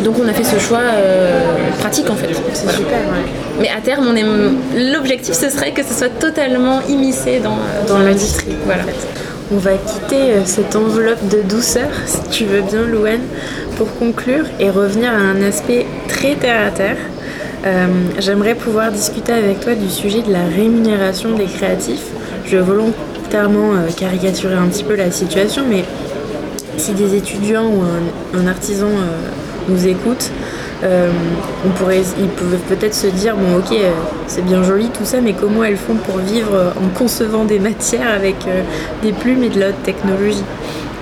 Donc 0.04 0.16
on 0.24 0.28
a 0.28 0.34
fait 0.34 0.44
ce 0.44 0.60
choix 0.60 0.80
euh, 0.80 1.42
pratique 1.80 2.10
en 2.10 2.16
fait. 2.16 2.30
C'est 2.54 2.64
voilà. 2.64 2.78
super, 2.78 2.98
ouais. 2.98 3.32
Mais 3.60 3.70
à 3.70 3.82
terme, 3.82 4.08
on 4.08 4.16
est... 4.16 4.92
l'objectif, 4.92 5.34
ce 5.34 5.50
serait 5.50 5.72
que 5.72 5.84
ce 5.84 5.94
soit 5.94 6.10
totalement 6.10 6.82
immiscé 6.88 7.40
dans, 7.40 7.58
dans, 7.88 7.96
dans 7.96 8.00
l'industrie. 8.00 8.56
Voilà. 8.66 8.84
En 8.84 8.88
fait. 8.88 8.96
On 9.50 9.58
va 9.58 9.72
quitter 9.74 10.34
euh, 10.34 10.42
cette 10.46 10.76
enveloppe 10.76 11.26
de 11.30 11.42
douceur, 11.42 11.90
si 12.06 12.20
tu 12.30 12.46
veux 12.46 12.62
bien, 12.62 12.82
Louane, 12.82 13.22
pour 13.78 13.94
conclure 13.98 14.46
et 14.60 14.70
revenir 14.70 15.12
à 15.12 15.16
un 15.16 15.42
aspect 15.42 15.86
très 16.08 16.36
terre 16.36 16.68
à 16.68 16.72
terre. 16.72 16.98
Euh, 17.66 17.88
J'aimerais 18.20 18.56
pouvoir 18.56 18.92
discuter 18.92 19.32
avec 19.32 19.62
toi 19.62 19.74
du 19.74 19.90
sujet 19.90 20.22
de 20.22 20.32
la 20.32 20.44
rémunération 20.44 21.36
des 21.36 21.46
créatifs. 21.46 22.08
Je 22.46 22.58
vais 22.58 22.64
euh, 23.34 23.90
caricaturer 23.96 24.56
un 24.56 24.68
petit 24.68 24.84
peu 24.84 24.96
la 24.96 25.12
situation, 25.12 25.64
mais 25.70 25.84
si 26.78 26.94
des 26.94 27.16
étudiants 27.16 27.66
ou 27.66 27.84
un, 28.38 28.48
artisan 28.48 28.88
euh, 28.88 29.70
nous 29.70 29.88
écoutent, 29.88 30.32
euh, 30.84 31.10
on 31.66 31.70
pourrait, 31.70 32.02
ils 32.20 32.28
peuvent 32.28 32.60
peut-être 32.70 32.94
se 32.94 33.08
dire 33.08 33.36
bon 33.36 33.58
ok 33.58 33.76
c'est 34.28 34.46
bien 34.46 34.62
joli 34.62 34.90
tout 34.90 35.06
ça 35.06 35.22
mais 35.22 35.34
comment 35.34 35.64
elles 35.64 35.76
font 35.76 35.96
pour 35.96 36.20
vivre 36.20 36.72
en 36.80 36.96
concevant 36.96 37.46
des 37.46 37.58
matières 37.70 38.12
avec 38.16 38.36
des 39.02 39.12
plumes 39.12 39.44
et 39.44 39.50
de 39.50 39.60
la 39.60 39.70
haute 39.70 39.84
technologie? 39.84 40.44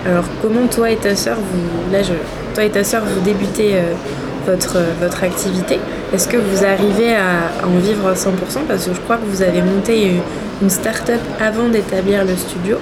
Alors 0.06 0.24
comment 0.42 0.68
toi 0.68 0.92
et 0.92 0.96
ta 0.96 1.14
sœur 1.14 1.36
vous 1.36 1.92
là 1.92 2.04
je, 2.04 2.14
toi 2.54 2.64
et 2.64 2.70
ta 2.70 2.86
sœur 2.86 3.04
vous 3.06 3.20
débutez 3.20 3.74
votre, 4.46 4.78
votre 5.02 5.24
activité. 5.24 5.80
Est-ce 6.14 6.28
que 6.28 6.38
vous 6.38 6.64
arrivez 6.66 7.16
à, 7.16 7.66
en 7.66 7.78
vivre 7.80 8.08
à 8.08 8.14
100% 8.14 8.66
parce 8.68 8.86
que 8.86 8.94
je 8.94 9.00
crois 9.02 9.18
que 9.18 9.26
vous 9.26 9.42
avez 9.42 9.62
monté 9.62 10.12
une, 10.62 10.70
start-up 10.70 11.20
avant 11.42 11.68
d'établir 11.68 12.24
le 12.24 12.36
studio. 12.38 12.78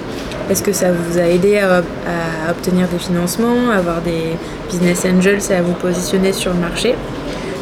Est-ce 0.48 0.62
que 0.62 0.72
ça 0.72 0.92
vous 0.92 1.18
a 1.18 1.22
aidé 1.22 1.58
à, 1.58 1.78
à, 1.78 2.50
obtenir 2.50 2.86
des 2.86 2.98
financements, 2.98 3.70
à 3.72 3.78
avoir 3.78 4.00
des 4.00 4.36
business 4.70 5.04
angels 5.04 5.40
et 5.50 5.54
à 5.54 5.62
vous 5.62 5.72
positionner 5.72 6.32
sur 6.32 6.52
le 6.52 6.60
marché? 6.60 6.94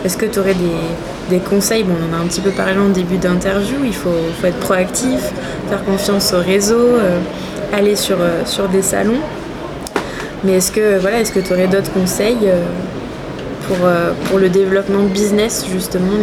Est-ce 0.05 0.19
que 0.19 0.27
tu 0.27 0.39
aurais 0.41 0.55
des, 0.55 1.31
des, 1.31 1.39
conseils? 1.39 1.85
Bon, 1.85 1.95
on 1.99 2.15
en 2.15 2.19
a 2.19 2.23
un 2.23 2.27
petit 2.27 2.41
peu 2.41 2.51
parlé 2.51 2.79
en 2.79 2.89
début 2.89 3.17
d'interview, 3.17 3.79
il 3.85 3.95
faut, 3.95 4.11
faut, 4.41 4.47
être 4.47 4.59
proactif, 4.59 5.21
faire 5.69 5.85
confiance 5.85 6.35
au 6.35 6.41
réseau, 6.41 6.77
euh, 6.77 7.19
aller 7.73 7.97
sur, 7.97 8.21
euh, 8.21 8.43
sur 8.45 8.69
des 8.69 8.83
salons. 8.83 9.21
Mais 10.45 10.55
est-ce 10.55 10.73
que 10.73 10.99
voilà, 10.99 11.21
est-ce 11.21 11.33
que 11.33 11.41
tu 11.41 11.53
aurais 11.53 11.69
d'autres 11.69 11.93
conseils 11.93 12.39
euh, 12.45 12.63
pour, 13.67 13.79
euh, 13.85 14.13
pour 14.27 14.39
le 14.39 14.49
développement 14.49 15.05
business 15.05 15.65
justement 15.71 16.15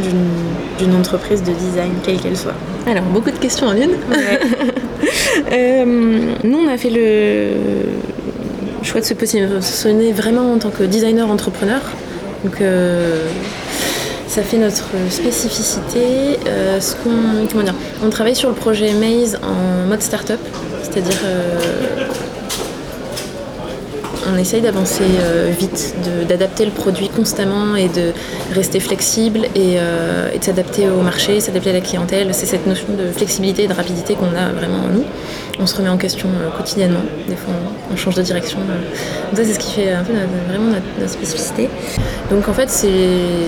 d'une 0.78 0.96
entreprise 0.96 1.44
de 1.44 1.52
design, 1.52 1.92
quelle 2.04 2.20
qu'elle 2.20 2.38
soit 2.38 2.54
Alors, 2.86 3.04
beaucoup 3.04 3.32
de 3.32 3.38
questions 3.38 3.68
en 3.68 3.76
une. 3.76 3.92
Ouais. 3.92 4.40
euh, 5.52 5.86
nous, 6.44 6.58
on 6.58 6.68
a 6.68 6.78
fait 6.78 6.90
le 6.90 8.84
choix 8.84 9.02
de 9.02 9.06
se 9.06 9.14
positionner 9.14 10.12
vraiment 10.12 10.54
en 10.54 10.58
tant 10.58 10.70
que 10.70 10.84
designer 10.84 11.30
entrepreneur. 11.30 11.82
Donc, 12.44 12.62
euh, 12.62 13.26
ça 14.28 14.42
fait 14.44 14.58
notre 14.58 14.90
spécificité. 15.10 16.40
Euh, 16.48 16.80
ce 16.80 16.96
qu'on, 16.96 17.48
comment 17.52 17.64
dire, 17.64 17.76
on 18.04 18.10
travaille 18.10 18.36
sur 18.36 18.50
le 18.50 18.56
projet 18.56 18.94
Maze 18.94 19.40
en 19.44 19.88
mode 19.88 20.02
start-up, 20.02 20.40
c'est-à-dire 20.84 21.18
on 24.34 24.38
essaye 24.38 24.62
d'avancer 24.62 25.04
euh, 25.22 25.52
vite, 25.58 25.96
d'adapter 26.28 26.66
le 26.66 26.72
produit 26.72 27.10
constamment 27.10 27.76
et 27.76 27.88
de 27.88 28.12
rester 28.54 28.80
flexible 28.80 29.46
et, 29.56 29.76
euh, 29.78 30.32
et 30.34 30.40
de 30.40 30.44
s'adapter 30.44 30.90
au 30.90 31.02
marché, 31.02 31.40
s'adapter 31.40 31.72
à 31.72 31.74
la 31.74 31.82
clientèle. 31.82 32.34
C'est 32.34 32.46
cette 32.46 32.68
notion 32.68 32.88
de 32.98 33.12
flexibilité 33.12 33.64
et 33.64 33.68
de 33.68 33.74
rapidité 33.74 34.16
qu'on 34.16 34.36
a 34.36 34.52
vraiment 34.52 34.86
en 34.86 34.88
nous. 34.88 35.04
On 35.62 35.68
se 35.68 35.76
remet 35.76 35.90
en 35.90 35.98
question 35.98 36.30
euh, 36.30 36.50
quotidiennement. 36.56 37.02
Des 37.28 37.36
fois, 37.36 37.54
on, 37.92 37.96
change 37.96 38.16
de 38.16 38.22
direction. 38.22 38.60
Donc 38.60 39.38
ça, 39.38 39.44
c'est 39.44 39.54
ce 39.54 39.60
qui 39.60 39.74
fait 39.74 39.94
vraiment 40.48 40.72
notre, 40.72 41.10
spécificité. 41.10 41.70
Donc 42.30 42.48
en 42.48 42.54
fait, 42.54 42.70
c'est 42.70 42.88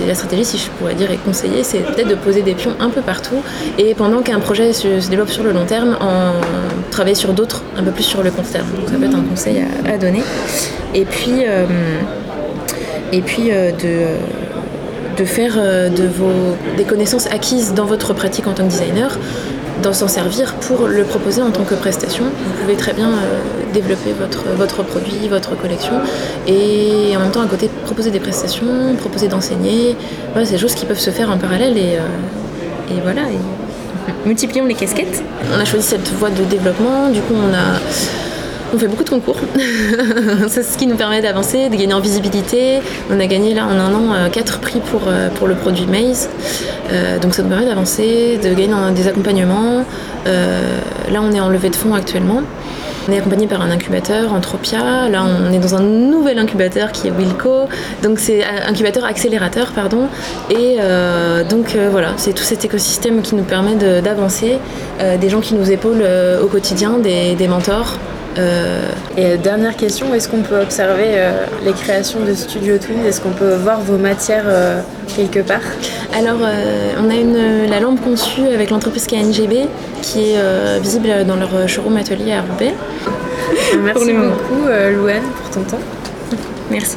la 0.06 0.14
stratégie, 0.14 0.44
si 0.44 0.58
je 0.58 0.68
pourrais 0.78 0.94
dire, 0.94 1.10
et 1.10 1.16
conseiller, 1.16 1.62
c'est 1.62 1.78
peut-être 1.78 2.08
de 2.08 2.14
poser 2.14 2.42
des 2.42 2.54
pions 2.54 2.74
un 2.80 2.90
peu 2.90 3.00
partout 3.00 3.42
et 3.78 3.94
pendant 3.94 4.20
qu'un 4.20 4.40
projet 4.40 4.72
se, 4.72 5.08
développe 5.08 5.30
sur 5.30 5.42
le 5.42 5.52
long 5.52 5.64
terme, 5.64 5.96
en 6.00 6.32
travailler 6.90 7.14
sur 7.14 7.32
d'autres, 7.32 7.62
un 7.78 7.82
peu 7.82 7.92
plus 7.92 8.02
sur 8.02 8.22
le 8.22 8.30
court 8.30 8.44
terme. 8.44 8.66
Donc 8.76 8.88
ça 8.90 8.96
peut 8.96 9.04
être 9.04 9.16
un 9.16 9.22
conseil 9.22 9.64
à 9.86 9.96
donner. 9.96 10.22
Et 10.94 11.04
puis, 11.04 11.44
euh, 11.46 11.64
et 13.12 13.20
puis 13.20 13.50
euh, 13.50 13.72
de, 13.72 14.16
de 15.16 15.24
faire 15.24 15.54
euh, 15.56 15.88
de 15.88 16.04
vos, 16.04 16.56
des 16.76 16.84
connaissances 16.84 17.26
acquises 17.26 17.74
dans 17.74 17.84
votre 17.84 18.14
pratique 18.14 18.46
en 18.46 18.52
tant 18.52 18.64
que 18.64 18.70
designer, 18.70 19.18
d'en 19.82 19.92
s'en 19.92 20.08
servir 20.08 20.54
pour 20.54 20.86
le 20.86 21.04
proposer 21.04 21.42
en 21.42 21.50
tant 21.50 21.64
que 21.64 21.74
prestation. 21.74 22.24
Vous 22.24 22.60
pouvez 22.62 22.76
très 22.76 22.92
bien 22.92 23.08
euh, 23.08 23.72
développer 23.72 24.12
votre, 24.18 24.44
votre 24.56 24.82
produit, 24.82 25.28
votre 25.28 25.56
collection, 25.56 25.94
et 26.46 27.16
en 27.16 27.20
même 27.20 27.30
temps 27.30 27.42
à 27.42 27.46
côté 27.46 27.68
proposer 27.84 28.10
des 28.10 28.20
prestations, 28.20 28.94
proposer 28.98 29.28
d'enseigner. 29.28 29.96
Voilà, 30.32 30.46
c'est 30.46 30.54
des 30.54 30.60
choses 30.60 30.74
qui 30.74 30.86
peuvent 30.86 30.98
se 30.98 31.10
faire 31.10 31.30
en 31.30 31.38
parallèle 31.38 31.76
et, 31.76 31.96
euh, 31.96 32.96
et 32.96 33.00
voilà. 33.02 33.22
Et 33.22 34.08
multiplions 34.26 34.64
les 34.66 34.74
casquettes. 34.74 35.22
On 35.54 35.60
a 35.60 35.64
choisi 35.64 35.86
cette 35.86 36.08
voie 36.14 36.30
de 36.30 36.44
développement, 36.44 37.10
du 37.10 37.20
coup 37.20 37.34
on 37.34 37.52
a 37.54 37.78
on 38.72 38.78
fait 38.78 38.88
beaucoup 38.88 39.04
de 39.04 39.10
concours. 39.10 39.36
c'est 40.48 40.62
ce 40.62 40.78
qui 40.78 40.86
nous 40.86 40.96
permet 40.96 41.20
d'avancer, 41.20 41.68
de 41.68 41.76
gagner 41.76 41.94
en 41.94 42.00
visibilité. 42.00 42.80
On 43.10 43.20
a 43.20 43.26
gagné 43.26 43.54
là 43.54 43.66
en 43.66 43.78
un 43.78 43.94
an 43.94 44.30
4 44.30 44.60
prix 44.60 44.80
pour, 44.80 45.02
euh, 45.06 45.28
pour 45.30 45.46
le 45.46 45.54
produit 45.54 45.86
Maze. 45.86 46.28
Euh, 46.90 47.18
donc 47.18 47.34
ça 47.34 47.42
nous 47.42 47.48
permet 47.48 47.66
d'avancer, 47.66 48.38
de 48.42 48.54
gagner 48.54 48.74
des 48.94 49.08
accompagnements. 49.08 49.84
Euh, 50.26 50.78
là 51.10 51.20
on 51.22 51.32
est 51.32 51.40
en 51.40 51.48
levée 51.48 51.70
de 51.70 51.76
fonds 51.76 51.94
actuellement. 51.94 52.42
On 53.08 53.12
est 53.12 53.18
accompagné 53.18 53.48
par 53.48 53.60
un 53.62 53.70
incubateur, 53.70 54.32
Entropia. 54.32 55.08
Là, 55.08 55.24
on 55.24 55.52
est 55.52 55.58
dans 55.58 55.74
un 55.74 55.82
nouvel 55.82 56.38
incubateur 56.38 56.92
qui 56.92 57.08
est 57.08 57.10
Wilco. 57.10 57.66
Donc, 58.02 58.20
c'est 58.20 58.44
incubateur 58.44 59.04
accélérateur, 59.04 59.72
pardon. 59.72 60.06
Et 60.50 60.76
euh, 60.78 61.42
donc, 61.42 61.74
euh, 61.74 61.88
voilà, 61.90 62.12
c'est 62.16 62.32
tout 62.32 62.44
cet 62.44 62.64
écosystème 62.64 63.22
qui 63.22 63.34
nous 63.34 63.42
permet 63.42 63.74
d'avancer. 63.74 64.58
Euh, 65.00 65.16
des 65.16 65.28
gens 65.28 65.40
qui 65.40 65.54
nous 65.54 65.72
épaulent 65.72 66.04
au 66.42 66.46
quotidien, 66.46 66.98
des 66.98 67.48
mentors 67.48 67.98
Et 69.16 69.36
dernière 69.36 69.76
question, 69.76 70.14
est-ce 70.14 70.28
qu'on 70.28 70.42
peut 70.42 70.60
observer 70.60 71.20
les 71.64 71.72
créations 71.72 72.20
de 72.24 72.34
Studio 72.34 72.78
Twin? 72.78 73.04
Est-ce 73.04 73.20
qu'on 73.20 73.30
peut 73.30 73.54
voir 73.54 73.80
vos 73.80 73.98
matières 73.98 74.46
quelque 75.14 75.40
part? 75.40 75.60
Alors, 76.16 76.38
on 76.40 77.10
a 77.10 77.14
une, 77.14 77.68
la 77.68 77.80
lampe 77.80 78.02
conçue 78.02 78.46
avec 78.46 78.70
l'entreprise 78.70 79.06
KNGB 79.06 79.68
qui 80.00 80.32
est 80.32 80.80
visible 80.80 81.08
dans 81.26 81.36
leur 81.36 81.68
showroom 81.68 81.96
atelier 81.96 82.32
à 82.32 82.42
Roubaix. 82.42 82.74
Merci 83.84 84.12
beaucoup, 84.12 84.66
Louane, 84.66 85.22
pour 85.42 85.50
ton 85.50 85.62
temps. 85.62 85.82
Merci. 86.70 86.96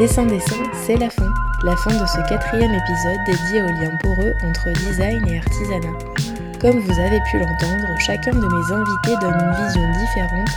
Dessin 0.00 0.24
Dessin, 0.24 0.56
c'est 0.86 0.96
la 0.96 1.10
fin. 1.10 1.30
La 1.62 1.76
fin 1.76 1.90
de 1.90 2.06
ce 2.06 2.26
quatrième 2.26 2.72
épisode 2.72 3.18
dédié 3.26 3.62
au 3.62 3.66
lien 3.66 3.90
poreux 4.02 4.32
entre 4.48 4.72
design 4.86 5.22
et 5.28 5.38
artisanat. 5.38 6.39
Comme 6.60 6.78
vous 6.78 7.00
avez 7.00 7.20
pu 7.30 7.38
l'entendre, 7.38 7.88
chacun 7.98 8.32
de 8.32 8.46
mes 8.46 8.72
invités 8.72 9.16
donne 9.22 9.32
une 9.32 9.64
vision 9.64 9.90
différente 9.98 10.50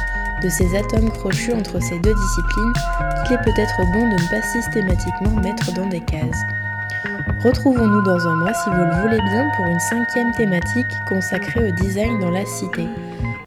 de 0.44 0.50
ces 0.50 0.76
atomes 0.76 1.10
crochus 1.12 1.54
entre 1.54 1.82
ces 1.82 1.98
deux 2.00 2.14
disciplines 2.14 2.74
qu'il 3.26 3.36
est 3.38 3.42
peut-être 3.42 3.78
bon 3.94 4.10
de 4.10 4.22
ne 4.22 4.30
pas 4.30 4.42
systématiquement 4.42 5.42
mettre 5.42 5.72
dans 5.74 5.88
des 5.88 6.02
cases. 6.02 6.44
Retrouvons-nous 7.42 8.02
dans 8.02 8.28
un 8.28 8.36
mois 8.36 8.54
si 8.54 8.70
vous 8.70 8.84
le 8.84 9.02
voulez 9.02 9.22
bien 9.32 9.50
pour 9.56 9.66
une 9.66 9.80
cinquième 9.80 10.34
thématique 10.34 10.92
consacrée 11.08 11.70
au 11.70 11.72
design 11.72 12.20
dans 12.20 12.32
la 12.32 12.46
cité. 12.46 12.86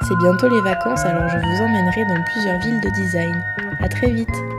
C'est 0.08 0.16
bientôt 0.16 0.48
les 0.48 0.62
vacances 0.62 1.04
alors 1.04 1.28
je 1.28 1.36
vous 1.36 1.62
emmènerai 1.62 2.06
dans 2.06 2.22
plusieurs 2.32 2.58
villes 2.60 2.80
de 2.80 2.90
design. 2.90 3.44
A 3.82 3.88
très 3.88 4.10
vite 4.10 4.55